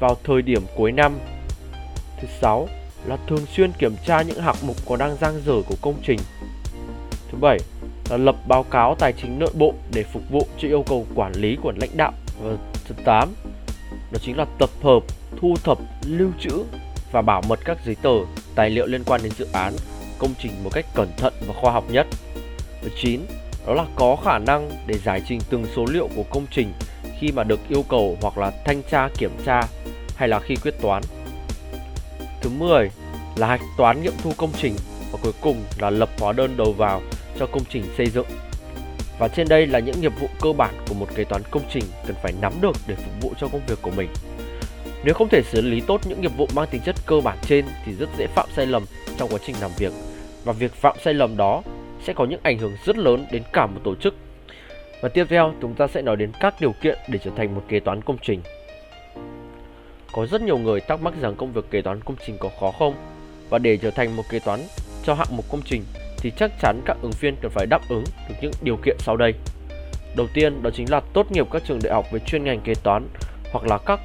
vào 0.00 0.16
thời 0.24 0.42
điểm 0.42 0.62
cuối 0.76 0.92
năm. 0.92 1.18
Thứ 2.20 2.28
sáu 2.40 2.68
là 3.04 3.16
thường 3.28 3.46
xuyên 3.46 3.72
kiểm 3.72 3.96
tra 4.06 4.22
những 4.22 4.40
hạng 4.40 4.56
mục 4.66 4.76
có 4.86 4.96
đang 4.96 5.16
dang 5.20 5.40
dở 5.46 5.54
của 5.68 5.76
công 5.82 5.94
trình. 6.02 6.18
Thứ 7.32 7.38
bảy 7.40 7.58
là 8.10 8.16
lập 8.16 8.36
báo 8.48 8.62
cáo 8.62 8.94
tài 8.94 9.12
chính 9.12 9.38
nội 9.38 9.52
bộ 9.54 9.74
để 9.92 10.02
phục 10.02 10.22
vụ 10.30 10.46
cho 10.58 10.68
yêu 10.68 10.84
cầu 10.88 11.06
quản 11.14 11.32
lý 11.32 11.56
của 11.62 11.72
lãnh 11.76 11.96
đạo. 11.96 12.12
Và 12.42 12.56
thứ 12.84 12.94
tám 13.04 13.28
đó 14.12 14.18
chính 14.22 14.36
là 14.36 14.46
tập 14.58 14.70
hợp, 14.82 15.02
thu 15.40 15.54
thập, 15.64 15.78
lưu 16.06 16.30
trữ 16.40 16.64
và 17.12 17.22
bảo 17.22 17.42
mật 17.48 17.60
các 17.64 17.78
giấy 17.86 17.96
tờ, 18.02 18.14
tài 18.54 18.70
liệu 18.70 18.86
liên 18.86 19.04
quan 19.04 19.20
đến 19.22 19.32
dự 19.38 19.48
án, 19.52 19.72
công 20.18 20.34
trình 20.38 20.52
một 20.64 20.70
cách 20.72 20.86
cẩn 20.94 21.08
thận 21.16 21.34
và 21.46 21.54
khoa 21.60 21.72
học 21.72 21.84
nhất. 21.90 22.06
Thứ 22.82 22.88
9 23.02 23.20
đó 23.66 23.74
là 23.74 23.84
có 23.96 24.16
khả 24.24 24.38
năng 24.38 24.70
để 24.86 24.98
giải 24.98 25.22
trình 25.28 25.40
từng 25.50 25.66
số 25.76 25.84
liệu 25.90 26.08
của 26.16 26.24
công 26.30 26.46
trình 26.50 26.72
khi 27.20 27.32
mà 27.32 27.44
được 27.44 27.60
yêu 27.68 27.84
cầu 27.88 28.18
hoặc 28.22 28.38
là 28.38 28.52
thanh 28.64 28.82
tra, 28.90 29.08
kiểm 29.18 29.30
tra 29.44 29.60
hay 30.16 30.28
là 30.28 30.40
khi 30.40 30.56
quyết 30.56 30.74
toán. 30.80 31.02
Thứ 32.40 32.50
10 32.50 32.90
là 33.36 33.46
hạch 33.46 33.60
toán 33.76 34.02
nghiệm 34.02 34.12
thu 34.22 34.32
công 34.36 34.52
trình 34.60 34.74
và 35.12 35.18
cuối 35.22 35.32
cùng 35.40 35.64
là 35.78 35.90
lập 35.90 36.08
hóa 36.18 36.32
đơn 36.32 36.56
đầu 36.56 36.72
vào 36.72 37.02
cho 37.38 37.46
công 37.46 37.64
trình 37.68 37.84
xây 37.96 38.06
dựng. 38.06 38.26
Và 39.18 39.28
trên 39.28 39.48
đây 39.48 39.66
là 39.66 39.78
những 39.78 40.00
nghiệp 40.00 40.12
vụ 40.20 40.28
cơ 40.40 40.52
bản 40.52 40.74
của 40.88 40.94
một 40.94 41.06
kế 41.14 41.24
toán 41.24 41.42
công 41.50 41.62
trình 41.72 41.84
cần 42.06 42.16
phải 42.22 42.32
nắm 42.40 42.52
được 42.60 42.76
để 42.86 42.94
phục 42.94 43.12
vụ 43.20 43.32
cho 43.40 43.48
công 43.48 43.66
việc 43.66 43.78
của 43.82 43.90
mình. 43.96 44.08
Nếu 45.04 45.14
không 45.14 45.28
thể 45.28 45.42
xử 45.42 45.60
lý 45.60 45.80
tốt 45.80 46.00
những 46.08 46.20
nghiệp 46.20 46.32
vụ 46.36 46.48
mang 46.54 46.68
tính 46.70 46.80
chất 46.84 46.96
cơ 47.06 47.20
bản 47.20 47.38
trên 47.42 47.64
thì 47.84 47.92
rất 47.92 48.08
dễ 48.18 48.26
phạm 48.26 48.48
sai 48.56 48.66
lầm 48.66 48.84
trong 49.18 49.28
quá 49.28 49.38
trình 49.46 49.56
làm 49.60 49.70
việc. 49.78 49.92
Và 50.44 50.52
việc 50.52 50.72
phạm 50.74 50.96
sai 51.04 51.14
lầm 51.14 51.36
đó 51.36 51.62
sẽ 52.06 52.12
có 52.12 52.24
những 52.24 52.40
ảnh 52.42 52.58
hưởng 52.58 52.72
rất 52.84 52.98
lớn 52.98 53.26
đến 53.30 53.42
cả 53.52 53.66
một 53.66 53.80
tổ 53.84 53.94
chức. 53.94 54.14
Và 55.04 55.10
tiếp 55.10 55.26
theo 55.30 55.52
chúng 55.60 55.74
ta 55.74 55.86
sẽ 55.86 56.02
nói 56.02 56.16
đến 56.16 56.32
các 56.40 56.54
điều 56.60 56.72
kiện 56.72 56.98
để 57.08 57.18
trở 57.24 57.30
thành 57.36 57.54
một 57.54 57.62
kế 57.68 57.80
toán 57.80 58.02
công 58.02 58.16
trình. 58.22 58.40
Có 60.12 60.26
rất 60.26 60.42
nhiều 60.42 60.58
người 60.58 60.80
thắc 60.80 61.02
mắc 61.02 61.14
rằng 61.20 61.34
công 61.36 61.52
việc 61.52 61.70
kế 61.70 61.82
toán 61.82 62.00
công 62.00 62.16
trình 62.26 62.36
có 62.40 62.50
khó 62.60 62.70
không? 62.78 62.94
Và 63.48 63.58
để 63.58 63.76
trở 63.76 63.90
thành 63.90 64.16
một 64.16 64.22
kế 64.30 64.38
toán 64.38 64.60
cho 65.04 65.14
hạng 65.14 65.36
mục 65.36 65.44
công 65.50 65.60
trình 65.64 65.84
thì 66.18 66.32
chắc 66.36 66.50
chắn 66.60 66.80
các 66.84 66.96
ứng 67.02 67.12
viên 67.20 67.36
cần 67.42 67.50
phải 67.54 67.66
đáp 67.66 67.80
ứng 67.88 68.04
được 68.28 68.34
những 68.42 68.52
điều 68.62 68.76
kiện 68.84 68.96
sau 68.98 69.16
đây. 69.16 69.34
Đầu 70.16 70.26
tiên 70.34 70.62
đó 70.62 70.70
chính 70.74 70.90
là 70.90 71.00
tốt 71.12 71.32
nghiệp 71.32 71.46
các 71.50 71.62
trường 71.66 71.78
đại 71.82 71.94
học 71.94 72.06
về 72.12 72.20
chuyên 72.26 72.44
ngành 72.44 72.60
kế 72.60 72.74
toán 72.82 73.08
hoặc 73.52 73.66
là 73.66 73.78
các 73.86 74.00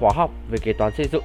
khóa 0.00 0.10
học 0.14 0.30
về 0.50 0.58
kế 0.62 0.72
toán 0.72 0.92
xây 0.96 1.06
dựng. 1.12 1.24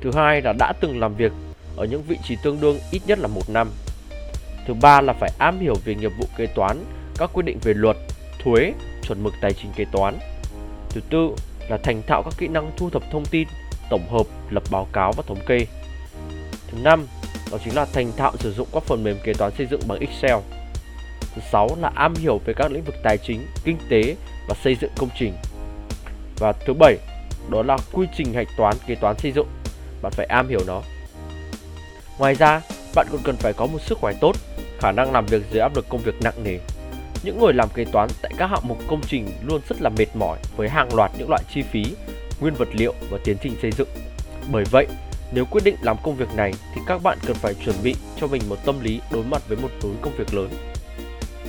Thứ 0.00 0.10
hai 0.14 0.42
là 0.42 0.52
đã 0.58 0.72
từng 0.80 1.00
làm 1.00 1.14
việc 1.14 1.32
ở 1.76 1.84
những 1.84 2.02
vị 2.02 2.18
trí 2.24 2.36
tương 2.42 2.60
đương 2.60 2.78
ít 2.90 3.02
nhất 3.06 3.18
là 3.18 3.28
một 3.28 3.50
năm. 3.50 3.70
Thứ 4.66 4.74
ba 4.74 5.00
là 5.00 5.12
phải 5.12 5.30
am 5.38 5.60
hiểu 5.60 5.74
về 5.84 5.94
nghiệp 5.94 6.12
vụ 6.18 6.24
kế 6.36 6.46
toán, 6.46 6.84
các 7.18 7.30
quy 7.32 7.42
định 7.42 7.58
về 7.62 7.74
luật, 7.74 7.96
thuế, 8.44 8.72
chuẩn 9.02 9.22
mực 9.22 9.34
tài 9.40 9.52
chính 9.52 9.72
kế 9.76 9.84
toán. 9.92 10.18
Thứ 10.90 11.00
tư 11.10 11.30
là 11.68 11.76
thành 11.76 12.02
thạo 12.06 12.22
các 12.22 12.34
kỹ 12.38 12.48
năng 12.48 12.70
thu 12.76 12.90
thập 12.90 13.02
thông 13.12 13.24
tin, 13.24 13.48
tổng 13.90 14.08
hợp, 14.10 14.26
lập 14.50 14.62
báo 14.70 14.88
cáo 14.92 15.12
và 15.12 15.22
thống 15.26 15.40
kê. 15.46 15.66
Thứ 16.70 16.78
năm 16.82 17.06
đó 17.52 17.58
chính 17.64 17.74
là 17.74 17.86
thành 17.92 18.12
thạo 18.16 18.32
sử 18.38 18.52
dụng 18.52 18.68
các 18.72 18.82
phần 18.82 19.04
mềm 19.04 19.16
kế 19.24 19.34
toán 19.34 19.52
xây 19.58 19.66
dựng 19.70 19.80
bằng 19.88 19.98
Excel. 20.00 20.36
Thứ 21.34 21.42
sáu 21.52 21.68
là 21.80 21.92
am 21.94 22.14
hiểu 22.14 22.40
về 22.44 22.54
các 22.56 22.72
lĩnh 22.72 22.84
vực 22.84 22.94
tài 23.02 23.18
chính, 23.18 23.46
kinh 23.64 23.78
tế 23.88 24.16
và 24.48 24.54
xây 24.64 24.76
dựng 24.80 24.90
công 24.96 25.08
trình. 25.18 25.34
Và 26.38 26.52
thứ 26.52 26.72
bảy, 26.72 26.96
đó 27.48 27.62
là 27.62 27.76
quy 27.92 28.06
trình 28.16 28.34
hạch 28.34 28.48
toán 28.56 28.76
kế 28.86 28.94
toán 28.94 29.18
xây 29.18 29.32
dựng. 29.32 29.46
Bạn 30.02 30.12
phải 30.12 30.26
am 30.26 30.48
hiểu 30.48 30.60
nó. 30.66 30.82
Ngoài 32.18 32.34
ra, 32.34 32.60
bạn 32.94 33.06
còn 33.12 33.20
cần 33.24 33.36
phải 33.36 33.52
có 33.52 33.66
một 33.66 33.78
sức 33.80 33.98
khỏe 33.98 34.12
tốt, 34.20 34.36
khả 34.78 34.92
năng 34.92 35.12
làm 35.12 35.26
việc 35.26 35.42
dưới 35.52 35.60
áp 35.60 35.76
lực 35.76 35.88
công 35.88 36.00
việc 36.00 36.14
nặng 36.22 36.44
nề. 36.44 36.58
Những 37.22 37.38
người 37.38 37.52
làm 37.52 37.68
kế 37.74 37.84
toán 37.84 38.08
tại 38.22 38.32
các 38.36 38.46
hạng 38.46 38.68
mục 38.68 38.78
công 38.88 39.00
trình 39.08 39.26
luôn 39.42 39.60
rất 39.68 39.82
là 39.82 39.90
mệt 39.98 40.16
mỏi 40.16 40.38
với 40.56 40.68
hàng 40.68 40.94
loạt 40.94 41.10
những 41.18 41.28
loại 41.28 41.42
chi 41.54 41.62
phí, 41.62 41.84
nguyên 42.40 42.54
vật 42.54 42.68
liệu 42.72 42.94
và 43.10 43.18
tiến 43.24 43.36
trình 43.42 43.56
xây 43.62 43.70
dựng. 43.72 43.88
Bởi 44.52 44.64
vậy, 44.70 44.86
nếu 45.32 45.44
quyết 45.44 45.64
định 45.64 45.76
làm 45.82 45.96
công 46.02 46.16
việc 46.16 46.34
này 46.36 46.52
thì 46.74 46.80
các 46.86 47.02
bạn 47.02 47.18
cần 47.26 47.36
phải 47.36 47.54
chuẩn 47.54 47.76
bị 47.82 47.94
cho 48.20 48.26
mình 48.26 48.42
một 48.48 48.56
tâm 48.64 48.80
lý 48.80 49.00
đối 49.10 49.24
mặt 49.24 49.42
với 49.48 49.58
một 49.62 49.68
túi 49.80 49.92
công 50.02 50.16
việc 50.16 50.34
lớn. 50.34 50.48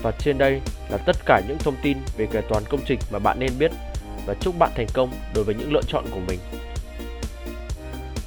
Và 0.01 0.11
trên 0.11 0.37
đây 0.37 0.61
là 0.89 0.97
tất 0.97 1.15
cả 1.25 1.41
những 1.47 1.57
thông 1.57 1.75
tin 1.81 1.97
về 2.17 2.25
kế 2.31 2.41
toán 2.41 2.63
công 2.69 2.81
trình 2.85 2.99
mà 3.11 3.19
bạn 3.19 3.39
nên 3.39 3.51
biết 3.59 3.71
và 4.25 4.33
chúc 4.39 4.59
bạn 4.59 4.71
thành 4.75 4.87
công 4.93 5.11
đối 5.35 5.43
với 5.43 5.55
những 5.55 5.73
lựa 5.73 5.81
chọn 5.87 6.05
của 6.11 6.19
mình. 6.27 6.39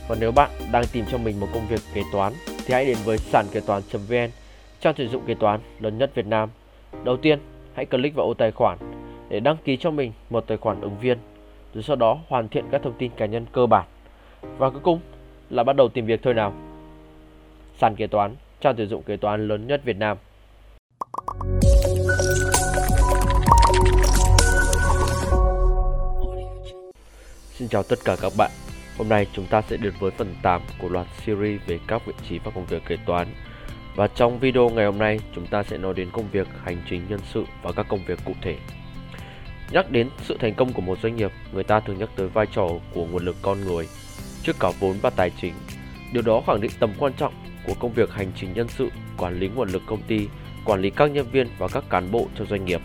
Và 0.08 0.16
nếu 0.20 0.32
bạn 0.32 0.50
đang 0.72 0.84
tìm 0.92 1.04
cho 1.10 1.18
mình 1.18 1.40
một 1.40 1.48
công 1.54 1.68
việc 1.68 1.80
kế 1.94 2.02
toán 2.12 2.32
thì 2.66 2.74
hãy 2.74 2.84
đến 2.84 2.96
với 3.04 3.18
sàn 3.18 3.46
kế 3.52 3.60
toán.vn, 3.60 4.30
trang 4.80 4.94
tuyển 4.96 5.10
dụng 5.10 5.26
kế 5.26 5.34
toán 5.34 5.60
lớn 5.80 5.98
nhất 5.98 6.10
Việt 6.14 6.26
Nam. 6.26 6.48
Đầu 7.04 7.16
tiên, 7.16 7.38
hãy 7.74 7.86
click 7.86 8.16
vào 8.16 8.26
ô 8.26 8.34
tài 8.34 8.52
khoản 8.52 8.78
để 9.28 9.40
đăng 9.40 9.56
ký 9.64 9.76
cho 9.76 9.90
mình 9.90 10.12
một 10.30 10.44
tài 10.46 10.56
khoản 10.56 10.80
ứng 10.80 10.98
viên, 10.98 11.18
rồi 11.74 11.82
sau 11.82 11.96
đó 11.96 12.18
hoàn 12.28 12.48
thiện 12.48 12.64
các 12.70 12.82
thông 12.82 12.94
tin 12.98 13.10
cá 13.16 13.26
nhân 13.26 13.46
cơ 13.52 13.66
bản. 13.66 13.84
Và 14.58 14.70
cuối 14.70 14.80
cùng 14.82 15.00
là 15.50 15.64
bắt 15.64 15.76
đầu 15.76 15.88
tìm 15.88 16.06
việc 16.06 16.20
thôi 16.22 16.34
nào. 16.34 16.52
Sàn 17.78 17.96
kế 17.96 18.06
toán, 18.06 18.34
trang 18.60 18.74
tuyển 18.76 18.88
dụng 18.88 19.02
kế 19.02 19.16
toán 19.16 19.48
lớn 19.48 19.66
nhất 19.66 19.80
Việt 19.84 19.96
Nam. 19.96 20.16
Xin 27.54 27.68
chào 27.68 27.82
tất 27.82 27.98
cả 28.04 28.16
các 28.22 28.32
bạn. 28.38 28.50
Hôm 28.98 29.08
nay 29.08 29.26
chúng 29.32 29.46
ta 29.46 29.62
sẽ 29.62 29.76
đến 29.76 29.92
với 30.00 30.10
phần 30.10 30.34
8 30.42 30.62
của 30.78 30.88
loạt 30.88 31.06
series 31.26 31.60
về 31.66 31.78
các 31.86 32.06
vị 32.06 32.12
trí 32.28 32.38
và 32.38 32.50
công 32.54 32.64
việc 32.64 32.82
kế 32.86 32.96
toán. 33.06 33.26
Và 33.94 34.06
trong 34.06 34.38
video 34.38 34.68
ngày 34.68 34.84
hôm 34.84 34.98
nay, 34.98 35.20
chúng 35.34 35.46
ta 35.46 35.62
sẽ 35.62 35.78
nói 35.78 35.94
đến 35.94 36.08
công 36.12 36.28
việc 36.32 36.48
hành 36.64 36.82
chính 36.90 37.02
nhân 37.08 37.20
sự 37.32 37.44
và 37.62 37.72
các 37.72 37.86
công 37.88 38.04
việc 38.06 38.18
cụ 38.24 38.32
thể. 38.42 38.56
Nhắc 39.70 39.90
đến 39.90 40.10
sự 40.22 40.36
thành 40.40 40.54
công 40.54 40.72
của 40.72 40.82
một 40.82 40.98
doanh 41.02 41.16
nghiệp, 41.16 41.32
người 41.52 41.64
ta 41.64 41.80
thường 41.80 41.98
nhắc 41.98 42.08
tới 42.16 42.28
vai 42.28 42.46
trò 42.46 42.68
của 42.94 43.06
nguồn 43.06 43.24
lực 43.24 43.36
con 43.42 43.60
người 43.60 43.88
trước 44.42 44.56
cả 44.60 44.70
vốn 44.80 44.96
và 45.02 45.10
tài 45.10 45.30
chính. 45.30 45.54
Điều 46.12 46.22
đó 46.22 46.42
khẳng 46.46 46.60
định 46.60 46.70
tầm 46.80 46.92
quan 46.98 47.12
trọng 47.12 47.34
của 47.66 47.74
công 47.74 47.92
việc 47.92 48.10
hành 48.10 48.32
chính 48.36 48.52
nhân 48.54 48.68
sự, 48.68 48.88
quản 49.18 49.38
lý 49.38 49.48
nguồn 49.48 49.68
lực 49.68 49.82
công 49.86 50.02
ty, 50.02 50.28
quản 50.64 50.80
lý 50.80 50.90
các 50.90 51.10
nhân 51.10 51.26
viên 51.32 51.48
và 51.58 51.68
các 51.68 51.84
cán 51.90 52.12
bộ 52.12 52.28
cho 52.38 52.44
doanh 52.44 52.64
nghiệp. 52.64 52.80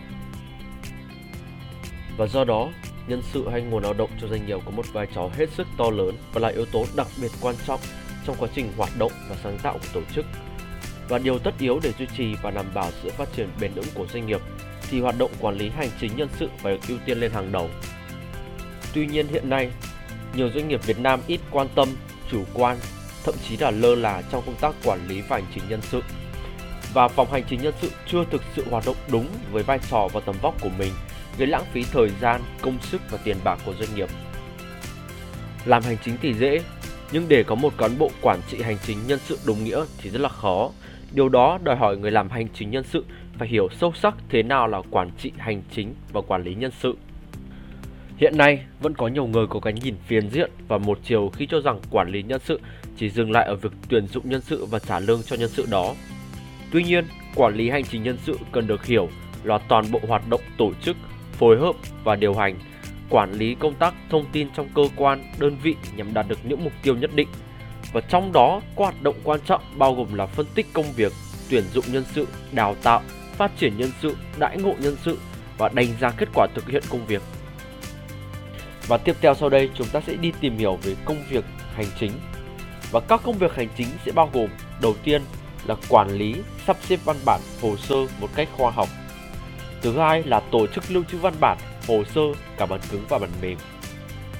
Và 2.17 2.27
do 2.27 2.43
đó, 2.43 2.69
nhân 3.07 3.21
sự 3.33 3.49
hay 3.49 3.61
nguồn 3.61 3.83
lao 3.83 3.93
động 3.93 4.09
cho 4.21 4.27
doanh 4.27 4.45
nghiệp 4.45 4.59
có 4.65 4.71
một 4.71 4.85
vai 4.93 5.07
trò 5.15 5.29
hết 5.33 5.49
sức 5.49 5.67
to 5.77 5.89
lớn 5.89 6.15
và 6.33 6.41
là 6.41 6.47
yếu 6.47 6.65
tố 6.65 6.85
đặc 6.95 7.07
biệt 7.21 7.31
quan 7.41 7.55
trọng 7.67 7.79
trong 8.25 8.35
quá 8.39 8.49
trình 8.55 8.71
hoạt 8.77 8.89
động 8.99 9.11
và 9.29 9.35
sáng 9.43 9.57
tạo 9.63 9.73
của 9.73 9.87
tổ 9.93 10.01
chức. 10.15 10.25
Và 11.09 11.17
điều 11.17 11.39
tất 11.39 11.51
yếu 11.59 11.79
để 11.83 11.93
duy 11.99 12.05
trì 12.17 12.35
và 12.41 12.51
đảm 12.51 12.65
bảo 12.73 12.91
sự 13.03 13.09
phát 13.09 13.33
triển 13.35 13.49
bền 13.61 13.73
vững 13.73 13.85
của 13.93 14.05
doanh 14.13 14.27
nghiệp 14.27 14.41
thì 14.89 15.01
hoạt 15.01 15.15
động 15.17 15.31
quản 15.39 15.57
lý 15.57 15.69
hành 15.69 15.89
chính 16.01 16.15
nhân 16.15 16.29
sự 16.39 16.49
phải 16.57 16.73
được 16.73 16.79
ưu 16.87 16.97
tiên 17.05 17.19
lên 17.19 17.31
hàng 17.31 17.51
đầu. 17.51 17.69
Tuy 18.93 19.07
nhiên 19.07 19.27
hiện 19.27 19.49
nay, 19.49 19.71
nhiều 20.35 20.49
doanh 20.55 20.67
nghiệp 20.67 20.85
Việt 20.85 20.99
Nam 20.99 21.19
ít 21.27 21.39
quan 21.51 21.67
tâm, 21.75 21.89
chủ 22.31 22.43
quan, 22.53 22.77
thậm 23.23 23.35
chí 23.47 23.57
là 23.57 23.71
lơ 23.71 23.95
là 23.95 24.21
trong 24.31 24.43
công 24.45 24.55
tác 24.61 24.75
quản 24.83 25.07
lý 25.07 25.21
và 25.21 25.37
hành 25.37 25.45
chính 25.55 25.63
nhân 25.69 25.81
sự. 25.81 26.01
Và 26.93 27.07
phòng 27.07 27.31
hành 27.31 27.43
chính 27.49 27.61
nhân 27.61 27.73
sự 27.81 27.91
chưa 28.07 28.23
thực 28.31 28.41
sự 28.55 28.65
hoạt 28.69 28.85
động 28.85 28.95
đúng 29.11 29.27
với 29.51 29.63
vai 29.63 29.79
trò 29.89 30.07
và 30.13 30.19
tầm 30.19 30.35
vóc 30.41 30.61
của 30.61 30.69
mình, 30.77 30.93
gây 31.37 31.47
lãng 31.47 31.65
phí 31.73 31.83
thời 31.91 32.09
gian, 32.21 32.41
công 32.61 32.77
sức 32.81 33.01
và 33.09 33.17
tiền 33.23 33.37
bạc 33.43 33.59
của 33.65 33.73
doanh 33.79 33.95
nghiệp. 33.95 34.09
Làm 35.65 35.83
hành 35.83 35.97
chính 36.05 36.17
thì 36.21 36.33
dễ, 36.33 36.61
Nhưng 37.11 37.29
để 37.29 37.43
có 37.43 37.55
một 37.55 37.73
cán 37.77 37.97
bộ 37.97 38.11
quản 38.21 38.41
trị 38.51 38.61
hành 38.61 38.77
chính 38.87 39.07
nhân 39.07 39.19
sự 39.25 39.39
đúng 39.45 39.63
nghĩa 39.63 39.85
thì 39.97 40.09
rất 40.09 40.21
là 40.21 40.29
khó. 40.29 40.69
Điều 41.13 41.29
đó 41.29 41.59
đòi 41.63 41.75
hỏi 41.75 41.97
người 41.97 42.11
làm 42.11 42.29
hành 42.29 42.47
chính 42.53 42.71
nhân 42.71 42.83
sự 42.83 43.05
phải 43.37 43.47
hiểu 43.47 43.67
sâu 43.71 43.93
sắc 43.95 44.15
thế 44.29 44.43
nào 44.43 44.67
là 44.67 44.81
quản 44.91 45.09
trị 45.17 45.31
hành 45.37 45.61
chính 45.71 45.93
và 46.13 46.21
quản 46.21 46.43
lý 46.43 46.55
nhân 46.55 46.71
sự. 46.71 46.97
Hiện 48.17 48.37
nay, 48.37 48.65
vẫn 48.79 48.93
có 48.93 49.07
nhiều 49.07 49.27
người 49.27 49.47
có 49.47 49.59
cái 49.59 49.73
nhìn 49.73 49.95
phiền 50.07 50.29
diện 50.29 50.51
và 50.67 50.77
một 50.77 50.99
chiều 51.03 51.29
khi 51.29 51.45
cho 51.45 51.61
rằng 51.61 51.79
quản 51.91 52.09
lý 52.09 52.23
nhân 52.23 52.41
sự 52.43 52.59
chỉ 52.97 53.09
dừng 53.09 53.31
lại 53.31 53.45
ở 53.45 53.55
việc 53.55 53.71
tuyển 53.89 54.07
dụng 54.07 54.29
nhân 54.29 54.41
sự 54.41 54.65
và 54.65 54.79
trả 54.79 54.99
lương 54.99 55.23
cho 55.23 55.35
nhân 55.35 55.49
sự 55.49 55.65
đó. 55.71 55.95
Tuy 56.71 56.83
nhiên, 56.83 57.05
quản 57.35 57.55
lý 57.55 57.69
hành 57.69 57.83
chính 57.83 58.03
nhân 58.03 58.17
sự 58.23 58.37
cần 58.51 58.67
được 58.67 58.85
hiểu 58.85 59.09
là 59.43 59.57
toàn 59.57 59.85
bộ 59.91 59.99
hoạt 60.07 60.29
động 60.29 60.41
tổ 60.57 60.71
chức, 60.81 60.97
phối 61.31 61.59
hợp 61.59 61.75
và 62.03 62.15
điều 62.15 62.33
hành, 62.33 62.59
quản 63.09 63.33
lý 63.33 63.55
công 63.55 63.73
tác 63.73 63.93
thông 64.09 64.25
tin 64.31 64.47
trong 64.55 64.67
cơ 64.75 64.81
quan, 64.95 65.23
đơn 65.39 65.57
vị 65.63 65.75
nhằm 65.95 66.13
đạt 66.13 66.25
được 66.27 66.39
những 66.43 66.63
mục 66.63 66.73
tiêu 66.83 66.95
nhất 66.95 67.11
định. 67.15 67.27
Và 67.93 68.01
trong 68.01 68.31
đó, 68.31 68.61
có 68.75 68.83
hoạt 68.83 69.01
động 69.01 69.15
quan 69.23 69.39
trọng 69.45 69.61
bao 69.75 69.95
gồm 69.95 70.13
là 70.13 70.25
phân 70.25 70.45
tích 70.55 70.67
công 70.73 70.91
việc, 70.91 71.13
tuyển 71.49 71.63
dụng 71.73 71.85
nhân 71.91 72.03
sự, 72.15 72.27
đào 72.51 72.75
tạo, 72.83 73.01
phát 73.37 73.51
triển 73.57 73.77
nhân 73.77 73.91
sự, 74.01 74.17
đãi 74.37 74.57
ngộ 74.57 74.73
nhân 74.79 74.95
sự 75.05 75.17
và 75.57 75.69
đánh 75.73 75.87
giá 76.01 76.11
kết 76.17 76.29
quả 76.33 76.47
thực 76.55 76.69
hiện 76.69 76.83
công 76.89 77.05
việc. 77.05 77.21
Và 78.87 78.97
tiếp 78.97 79.15
theo 79.21 79.35
sau 79.35 79.49
đây 79.49 79.69
chúng 79.75 79.87
ta 79.87 80.01
sẽ 80.07 80.13
đi 80.13 80.31
tìm 80.41 80.57
hiểu 80.57 80.77
về 80.83 80.95
công 81.05 81.23
việc 81.29 81.45
hành 81.75 81.87
chính. 81.99 82.11
Và 82.91 82.99
các 82.99 83.21
công 83.23 83.37
việc 83.37 83.55
hành 83.55 83.67
chính 83.77 83.87
sẽ 84.05 84.11
bao 84.11 84.29
gồm 84.33 84.49
đầu 84.81 84.95
tiên 85.03 85.21
là 85.65 85.75
quản 85.89 86.09
lý, 86.09 86.35
sắp 86.67 86.77
xếp 86.87 86.99
văn 87.05 87.17
bản, 87.25 87.41
hồ 87.61 87.77
sơ 87.77 87.95
một 88.19 88.29
cách 88.35 88.49
khoa 88.57 88.71
học. 88.71 88.89
Thứ 89.81 89.97
hai 89.97 90.23
là 90.23 90.39
tổ 90.39 90.67
chức 90.67 90.83
lưu 90.91 91.03
trữ 91.11 91.17
văn 91.17 91.33
bản, 91.39 91.57
hồ 91.87 92.03
sơ 92.15 92.21
cả 92.57 92.65
bản 92.65 92.79
cứng 92.91 93.05
và 93.09 93.17
bản 93.17 93.29
mềm. 93.41 93.57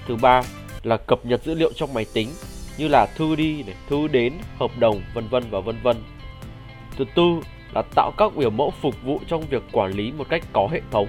Thứ 0.07 0.15
ba 0.15 0.41
là 0.83 0.97
cập 0.97 1.25
nhật 1.25 1.43
dữ 1.43 1.53
liệu 1.53 1.73
trong 1.75 1.93
máy 1.93 2.05
tính 2.13 2.29
như 2.79 2.87
là 2.87 3.05
thư 3.05 3.35
đi, 3.35 3.63
này, 3.63 3.75
thư 3.89 4.07
đến, 4.07 4.33
hợp 4.59 4.71
đồng, 4.77 5.01
vân 5.13 5.27
vân 5.27 5.43
và 5.49 5.59
vân 5.59 5.75
vân. 5.83 5.97
Thứ 6.97 7.05
tư 7.15 7.23
là 7.73 7.81
tạo 7.95 8.11
các 8.17 8.35
biểu 8.35 8.49
mẫu 8.49 8.73
phục 8.81 9.03
vụ 9.03 9.19
trong 9.27 9.43
việc 9.49 9.63
quản 9.71 9.91
lý 9.91 10.11
một 10.11 10.29
cách 10.29 10.43
có 10.53 10.67
hệ 10.71 10.81
thống. 10.91 11.07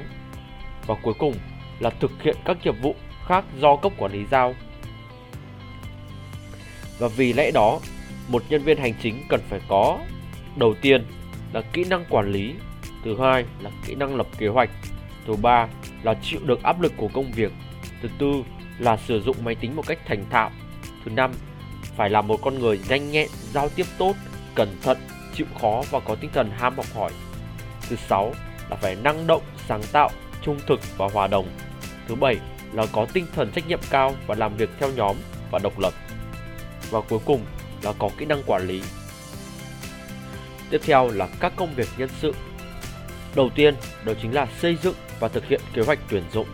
Và 0.87 0.95
cuối 1.03 1.15
cùng 1.19 1.35
là 1.81 1.91
thực 1.91 2.23
hiện 2.23 2.37
các 2.45 2.57
nhiệm 2.65 2.75
vụ 2.83 2.95
khác 3.27 3.45
do 3.59 3.77
cấp 3.77 3.93
quản 3.99 4.13
lý 4.13 4.25
giao. 4.31 4.55
Và 6.99 7.09
vì 7.09 7.33
lẽ 7.33 7.51
đó, 7.55 7.81
một 8.29 8.43
nhân 8.49 8.63
viên 8.63 8.79
hành 8.79 8.95
chính 9.03 9.23
cần 9.29 9.41
phải 9.49 9.61
có 9.69 9.99
đầu 10.57 10.75
tiên 10.83 11.05
là 11.53 11.61
kỹ 11.61 11.85
năng 11.85 12.05
quản 12.11 12.33
lý, 12.33 12.55
thứ 13.05 13.21
hai 13.21 13.45
là 13.61 13.71
kỹ 13.87 13.95
năng 13.95 14.17
lập 14.17 14.27
kế 14.39 14.49
hoạch, 14.49 14.71
thứ 15.27 15.37
ba 15.37 15.69
là 16.03 16.15
chịu 16.23 16.41
được 16.45 16.63
áp 16.63 16.81
lực 16.81 16.93
của 16.97 17.09
công 17.09 17.33
việc, 17.33 17.53
thứ 18.03 18.09
tư 18.19 18.33
là 18.79 18.97
sử 18.97 19.21
dụng 19.21 19.37
máy 19.45 19.55
tính 19.55 19.77
một 19.77 19.87
cách 19.87 19.99
thành 20.07 20.25
thạo, 20.31 20.51
thứ 21.05 21.11
năm 21.11 21.31
phải 21.97 22.11
là 22.11 22.21
một 22.21 22.39
con 22.43 22.59
người 22.59 22.81
nhanh 22.89 23.11
nhẹn, 23.11 23.29
giao 23.53 23.69
tiếp 23.69 23.87
tốt, 23.99 24.15
cẩn 24.55 24.77
thận, 24.83 24.99
chịu 25.35 25.47
khó 25.61 25.83
và 25.91 26.01
có 26.01 26.15
tinh 26.15 26.31
thần 26.35 26.51
ham 26.51 26.77
học 26.77 26.87
hỏi. 26.95 27.13
Thứ 27.89 27.97
sáu 28.09 28.35
là 28.71 28.77
phải 28.77 28.95
năng 28.95 29.27
động, 29.27 29.43
sáng 29.69 29.83
tạo, 29.93 30.11
trung 30.43 30.61
thực 30.67 30.81
và 30.99 31.09
hòa 31.13 31.27
đồng. 31.27 31.49
Thứ 32.09 32.15
bảy 32.15 32.37
là 32.73 32.87
có 32.93 33.07
tinh 33.13 33.27
thần 33.35 33.51
trách 33.53 33.69
nhiệm 33.69 33.81
cao 33.91 34.15
và 34.27 34.35
làm 34.35 34.57
việc 34.57 34.71
theo 34.81 34.91
nhóm 34.97 35.17
và 35.51 35.59
độc 35.59 35.79
lập. 35.79 35.95
Và 36.91 37.01
cuối 37.01 37.19
cùng 37.25 37.45
là 37.83 37.93
có 37.99 38.11
kỹ 38.19 38.25
năng 38.25 38.43
quản 38.47 38.67
lý. 38.67 38.83
Tiếp 40.71 40.81
theo 40.85 41.09
là 41.09 41.29
các 41.41 41.53
công 41.57 41.75
việc 41.75 41.89
nhân 41.99 42.09
sự. 42.21 42.35
Đầu 43.35 43.51
tiên 43.55 43.75
đó 44.05 44.13
chính 44.23 44.35
là 44.35 44.47
xây 44.61 44.77
dựng 44.83 44.95
và 45.21 45.29
thực 45.29 45.49
hiện 45.49 45.61
kế 45.75 45.83
hoạch 45.83 45.99
tuyển 46.09 46.23
dụng. 46.33 46.47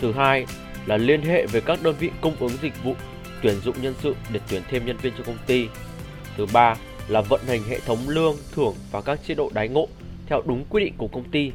Thứ 0.00 0.12
hai 0.12 0.46
là 0.86 0.96
liên 0.96 1.22
hệ 1.22 1.46
với 1.46 1.60
các 1.60 1.82
đơn 1.82 1.94
vị 1.98 2.10
cung 2.20 2.36
ứng 2.40 2.56
dịch 2.62 2.84
vụ 2.84 2.96
tuyển 3.42 3.54
dụng 3.60 3.76
nhân 3.82 3.94
sự 3.98 4.16
để 4.32 4.40
tuyển 4.48 4.62
thêm 4.68 4.86
nhân 4.86 4.96
viên 4.96 5.12
cho 5.18 5.24
công 5.24 5.38
ty. 5.46 5.68
Thứ 6.36 6.46
ba 6.52 6.74
là 7.08 7.20
vận 7.20 7.40
hành 7.46 7.62
hệ 7.68 7.80
thống 7.80 7.98
lương, 8.08 8.36
thưởng 8.52 8.74
và 8.92 9.02
các 9.02 9.20
chế 9.26 9.34
độ 9.34 9.50
đái 9.54 9.68
ngộ 9.68 9.88
theo 10.26 10.42
đúng 10.46 10.64
quy 10.70 10.84
định 10.84 10.94
của 10.98 11.08
công 11.08 11.24
ty. 11.24 11.52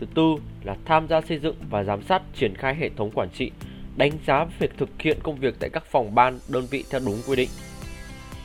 Thứ 0.00 0.06
tư 0.14 0.22
là 0.64 0.76
tham 0.84 1.08
gia 1.08 1.20
xây 1.20 1.38
dựng 1.38 1.56
và 1.70 1.84
giám 1.84 2.02
sát 2.02 2.22
triển 2.34 2.54
khai 2.54 2.74
hệ 2.74 2.90
thống 2.96 3.10
quản 3.14 3.28
trị, 3.30 3.50
đánh 3.96 4.12
giá 4.26 4.46
việc 4.58 4.70
thực 4.78 4.88
hiện 4.98 5.18
công 5.22 5.36
việc 5.36 5.54
tại 5.60 5.70
các 5.70 5.84
phòng 5.90 6.14
ban, 6.14 6.38
đơn 6.48 6.66
vị 6.70 6.84
theo 6.90 7.00
đúng 7.06 7.22
quy 7.28 7.36
định. 7.36 7.48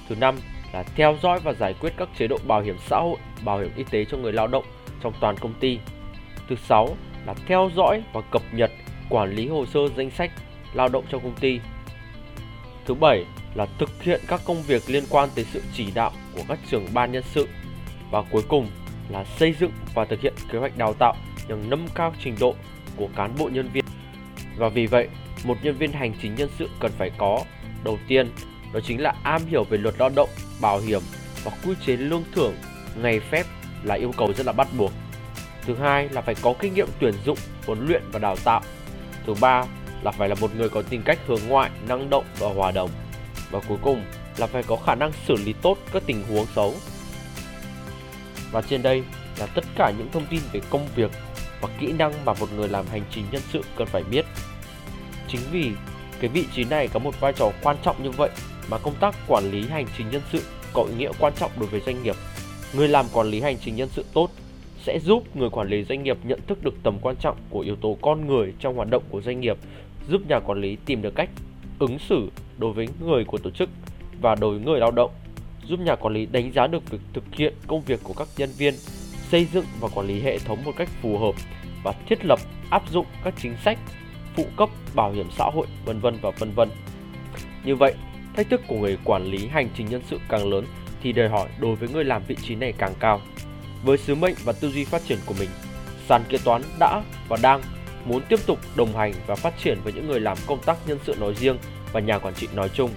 Thứ 0.10 0.16
năm 0.16 0.36
là 0.74 0.84
theo 0.84 1.18
dõi 1.24 1.40
và 1.44 1.54
giải 1.54 1.74
quyết 1.80 1.94
các 1.98 2.10
chế 2.18 2.28
độ 2.28 2.38
bảo 2.48 2.62
hiểm 2.62 2.76
xã 2.90 2.98
hội, 2.98 3.18
bảo 3.46 3.60
hiểm 3.60 3.72
y 3.76 3.84
tế 3.92 4.06
cho 4.06 4.18
người 4.18 4.34
lao 4.34 4.48
động 4.48 4.64
trong 5.02 5.14
toàn 5.20 5.38
công 5.38 5.54
ty. 5.60 5.80
Thứ 6.50 6.56
sáu 6.56 6.98
là 7.26 7.34
theo 7.46 7.70
dõi 7.76 8.04
và 8.14 8.22
cập 8.22 8.42
nhật, 8.52 8.72
quản 9.10 9.36
lý 9.36 9.48
hồ 9.48 9.66
sơ 9.66 9.80
danh 9.98 10.12
sách 10.12 10.32
lao 10.74 10.90
động 10.90 11.06
trong 11.10 11.22
công 11.24 11.36
ty. 11.40 11.60
Thứ 12.86 12.94
bảy 12.94 13.26
là 13.56 13.66
thực 13.80 14.04
hiện 14.04 14.22
các 14.28 14.42
công 14.46 14.62
việc 14.62 14.90
liên 14.90 15.04
quan 15.10 15.30
tới 15.36 15.46
sự 15.54 15.62
chỉ 15.74 15.92
đạo 15.94 16.12
của 16.36 16.44
các 16.48 16.60
trưởng 16.70 16.86
ban 16.94 17.12
nhân 17.12 17.24
sự. 17.34 17.48
Và 18.12 18.22
cuối 18.32 18.44
cùng 18.48 18.70
là 19.10 19.24
xây 19.24 19.56
dựng 19.60 19.72
và 19.94 20.06
thực 20.06 20.22
hiện 20.22 20.34
kế 20.52 20.60
hoạch 20.60 20.78
đào 20.78 20.94
tạo 20.94 21.16
nhằm 21.48 21.70
nâng 21.70 21.88
cao 21.96 22.14
trình 22.24 22.36
độ 22.40 22.56
của 22.98 23.08
cán 23.16 23.36
bộ 23.38 23.50
nhân 23.50 23.70
viên. 23.74 23.86
Và 24.58 24.70
vì 24.70 24.86
vậy, 24.86 25.08
một 25.44 25.58
nhân 25.64 25.78
viên 25.78 25.92
hành 25.92 26.14
chính 26.22 26.36
nhân 26.36 26.50
sự 26.60 26.70
cần 26.80 26.92
phải 26.98 27.12
có 27.18 27.40
đầu 27.84 28.00
tiên 28.08 28.30
đó 28.74 28.80
chính 28.84 29.02
là 29.02 29.14
am 29.24 29.42
hiểu 29.46 29.64
về 29.64 29.78
luật 29.78 29.96
lao 30.00 30.10
động, 30.16 30.30
bảo 30.62 30.80
hiểm 30.80 31.02
và 31.44 31.52
quy 31.66 31.74
chế 31.86 31.98
lương 31.98 32.24
thưởng, 32.36 32.54
ngày 33.02 33.20
phép 33.20 33.44
là 33.84 33.96
yêu 33.96 34.12
cầu 34.18 34.34
rất 34.34 34.46
là 34.46 34.52
bắt 34.52 34.68
buộc. 34.78 34.92
Thứ 35.66 35.76
hai 35.76 36.10
là 36.10 36.22
phải 36.22 36.36
có 36.42 36.54
kinh 36.60 36.74
nghiệm 36.74 36.88
tuyển 37.00 37.14
dụng, 37.26 37.38
huấn 37.66 37.88
luyện 37.88 38.02
và 38.12 38.20
đào 38.20 38.36
tạo. 38.44 38.62
Thứ 39.26 39.34
ba 39.42 39.66
là 40.04 40.12
phải 40.12 40.30
là 40.30 40.36
một 40.42 40.56
người 40.56 40.70
có 40.70 40.82
tính 40.82 41.02
cách 41.06 41.20
hướng 41.28 41.40
ngoại, 41.48 41.72
năng 41.88 42.10
động 42.10 42.26
và 42.40 42.50
hòa 42.50 42.72
đồng. 42.72 42.90
Và 43.52 43.60
cuối 43.68 43.78
cùng 43.82 44.04
là 44.38 44.48
phải 44.48 44.64
có 44.64 44.76
khả 44.76 44.96
năng 44.96 45.12
xử 45.28 45.36
lý 45.46 45.54
tốt 45.62 45.78
các 45.94 46.04
tình 46.06 46.24
huống 46.30 46.46
xấu. 46.56 46.74
Và 48.52 48.62
trên 48.62 48.82
đây 48.82 49.04
là 49.40 49.46
tất 49.46 49.64
cả 49.76 49.92
những 49.98 50.10
thông 50.12 50.26
tin 50.26 50.40
về 50.52 50.62
công 50.70 50.88
việc 50.96 51.12
và 51.62 51.70
kỹ 51.80 51.92
năng 51.92 52.26
mà 52.26 52.34
một 52.40 52.54
người 52.56 52.68
làm 52.68 52.86
hành 52.88 53.04
chính 53.12 53.26
nhân 53.32 53.42
sự 53.52 53.62
cần 53.76 53.88
phải 53.88 54.04
biết. 54.04 54.26
Chính 55.28 55.42
vì 55.52 55.72
cái 56.20 56.30
vị 56.30 56.46
trí 56.56 56.64
này 56.64 56.88
có 56.88 57.00
một 57.00 57.20
vai 57.20 57.34
trò 57.34 57.52
quan 57.64 57.78
trọng 57.84 58.04
như 58.04 58.12
vậy 58.12 58.30
mà 58.70 58.78
công 58.78 58.96
tác 59.00 59.16
quản 59.28 59.52
lý 59.52 59.68
hành 59.68 59.86
chính 59.98 60.10
nhân 60.10 60.22
sự 60.32 60.42
có 60.74 60.84
ý 60.84 60.96
nghĩa 60.98 61.12
quan 61.20 61.34
trọng 61.36 61.52
đối 61.60 61.70
với 61.70 61.82
doanh 61.86 62.04
nghiệp. 62.04 62.16
Người 62.74 62.88
làm 62.88 63.06
quản 63.14 63.28
lý 63.28 63.42
hành 63.42 63.58
chính 63.58 63.76
nhân 63.76 63.90
sự 63.92 64.06
tốt 64.14 64.30
sẽ 64.84 65.00
giúp 65.00 65.36
người 65.36 65.50
quản 65.50 65.68
lý 65.68 65.84
doanh 65.84 66.04
nghiệp 66.04 66.18
nhận 66.24 66.40
thức 66.48 66.64
được 66.64 66.74
tầm 66.84 66.98
quan 67.02 67.16
trọng 67.16 67.38
của 67.50 67.60
yếu 67.60 67.76
tố 67.76 67.98
con 68.02 68.28
người 68.28 68.54
trong 68.60 68.76
hoạt 68.76 68.90
động 68.90 69.04
của 69.10 69.22
doanh 69.22 69.40
nghiệp, 69.40 69.58
giúp 70.08 70.22
nhà 70.28 70.40
quản 70.40 70.62
lý 70.62 70.78
tìm 70.86 71.02
được 71.02 71.16
cách 71.16 71.30
ứng 71.80 72.00
xử 72.00 72.30
đối 72.58 72.74
với 72.74 72.88
người 73.00 73.24
của 73.24 73.38
tổ 73.38 73.50
chức 73.50 73.70
và 74.22 74.36
đối 74.36 74.52
với 74.52 74.66
người 74.66 74.80
lao 74.80 74.92
động, 74.92 75.12
giúp 75.66 75.80
nhà 75.80 75.96
quản 75.96 76.14
lý 76.14 76.26
đánh 76.26 76.52
giá 76.52 76.68
được 76.68 76.92
việc 76.92 77.00
thực 77.14 77.24
hiện 77.32 77.54
công 77.68 77.82
việc 77.82 78.00
của 78.04 78.14
các 78.14 78.28
nhân 78.38 78.50
viên, 78.58 78.74
xây 79.32 79.46
dựng 79.54 79.66
và 79.80 79.88
quản 79.96 80.08
lý 80.08 80.22
hệ 80.22 80.38
thống 80.40 80.64
một 80.66 80.72
cách 80.78 80.90
phù 81.02 81.18
hợp 81.18 81.36
và 81.84 81.94
thiết 82.10 82.26
lập 82.26 82.40
áp 82.70 82.84
dụng 82.92 83.06
các 83.24 83.34
chính 83.38 83.56
sách 83.66 83.78
phụ 84.36 84.46
cấp 84.58 84.70
bảo 84.96 85.12
hiểm 85.12 85.28
xã 85.38 85.50
hội 85.54 85.68
vân 85.86 86.00
vân 86.00 86.18
và 86.22 86.32
vân 86.40 86.52
vân. 86.52 86.70
Như 87.66 87.76
vậy, 87.76 87.94
thách 88.36 88.50
thức 88.50 88.62
của 88.68 88.76
người 88.76 88.98
quản 89.04 89.26
lý 89.26 89.48
hành 89.48 89.70
trình 89.78 89.88
nhân 89.90 90.02
sự 90.10 90.20
càng 90.30 90.50
lớn 90.50 90.66
thì 91.04 91.12
đòi 91.12 91.30
hỏi 91.30 91.50
đối 91.60 91.76
với 91.76 91.90
người 91.90 92.04
làm 92.04 92.22
vị 92.28 92.36
trí 92.42 92.56
này 92.56 92.74
càng 92.78 92.94
cao. 93.00 93.22
Với 93.84 93.98
sứ 93.98 94.16
mệnh 94.16 94.36
và 94.44 94.54
tư 94.54 94.72
duy 94.72 94.86
phát 94.86 95.02
triển 95.06 95.18
của 95.26 95.34
mình, 95.40 95.50
sàn 96.08 96.24
kế 96.30 96.38
toán 96.46 96.62
đã 96.80 97.02
và 97.28 97.38
đang 97.42 97.62
muốn 98.06 98.22
tiếp 98.30 98.40
tục 98.46 98.60
đồng 98.76 98.98
hành 98.98 99.14
và 99.28 99.36
phát 99.36 99.54
triển 99.64 99.78
với 99.84 99.94
những 99.94 100.08
người 100.08 100.20
làm 100.20 100.38
công 100.48 100.64
tác 100.64 100.78
nhân 100.88 101.00
sự 101.06 101.16
nói 101.20 101.34
riêng 101.36 101.58
và 101.94 102.00
nhà 102.00 102.20
quản 102.20 102.34
trị 102.34 102.48
nói 102.54 102.70
chung 102.74 102.92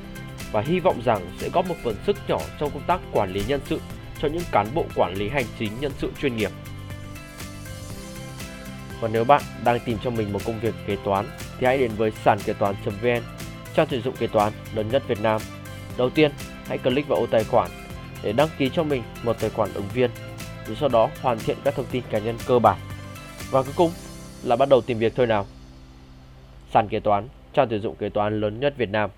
và 0.52 0.60
hy 0.60 0.80
vọng 0.80 1.00
rằng 1.04 1.30
sẽ 1.38 1.48
góp 1.48 1.68
một 1.68 1.74
phần 1.84 1.96
sức 2.06 2.16
nhỏ 2.28 2.38
trong 2.60 2.70
công 2.70 2.82
tác 2.86 3.00
quản 3.12 3.32
lý 3.32 3.42
nhân 3.48 3.60
sự 3.68 3.80
cho 4.22 4.28
những 4.28 4.42
cán 4.52 4.66
bộ 4.74 4.84
quản 4.94 5.14
lý 5.14 5.28
hành 5.28 5.44
chính 5.58 5.72
nhân 5.80 5.92
sự 5.98 6.10
chuyên 6.20 6.36
nghiệp. 6.36 6.50
Và 9.00 9.08
nếu 9.12 9.24
bạn 9.24 9.42
đang 9.64 9.80
tìm 9.80 9.98
cho 10.04 10.10
mình 10.10 10.32
một 10.32 10.40
công 10.44 10.60
việc 10.60 10.74
kế 10.86 10.96
toán 11.04 11.26
thì 11.58 11.66
hãy 11.66 11.78
đến 11.78 11.90
với 11.96 12.12
sàn 12.24 12.38
kế 12.44 12.52
toán.vn, 12.52 13.22
trang 13.74 13.86
tuyển 13.90 14.02
dụng 14.02 14.16
kế 14.16 14.26
toán 14.26 14.52
lớn 14.74 14.88
nhất 14.88 15.02
Việt 15.08 15.20
Nam. 15.20 15.40
Đầu 15.96 16.10
tiên, 16.10 16.32
hãy 16.66 16.78
click 16.78 17.08
vào 17.08 17.18
ô 17.18 17.26
tài 17.26 17.44
khoản 17.44 17.70
để 18.22 18.32
đăng 18.32 18.48
ký 18.58 18.70
cho 18.74 18.82
mình 18.82 19.02
một 19.22 19.36
tài 19.40 19.50
khoản 19.50 19.74
ứng 19.74 19.88
viên, 19.94 20.10
rồi 20.66 20.76
sau 20.80 20.88
đó 20.88 21.10
hoàn 21.22 21.38
thiện 21.38 21.56
các 21.64 21.74
thông 21.74 21.86
tin 21.90 22.02
cá 22.10 22.18
nhân 22.18 22.36
cơ 22.46 22.58
bản. 22.58 22.78
Và 23.50 23.62
cuối 23.62 23.72
cùng 23.76 23.92
là 24.42 24.56
bắt 24.56 24.68
đầu 24.68 24.80
tìm 24.80 24.98
việc 24.98 25.12
thôi 25.16 25.26
nào. 25.26 25.46
Sàn 26.70 26.88
kế 26.88 27.00
toán, 27.00 27.28
trang 27.52 27.68
tuyển 27.70 27.80
dụng 27.80 27.96
kế 27.96 28.08
toán 28.08 28.40
lớn 28.40 28.60
nhất 28.60 28.74
Việt 28.76 28.90
Nam. 28.90 29.10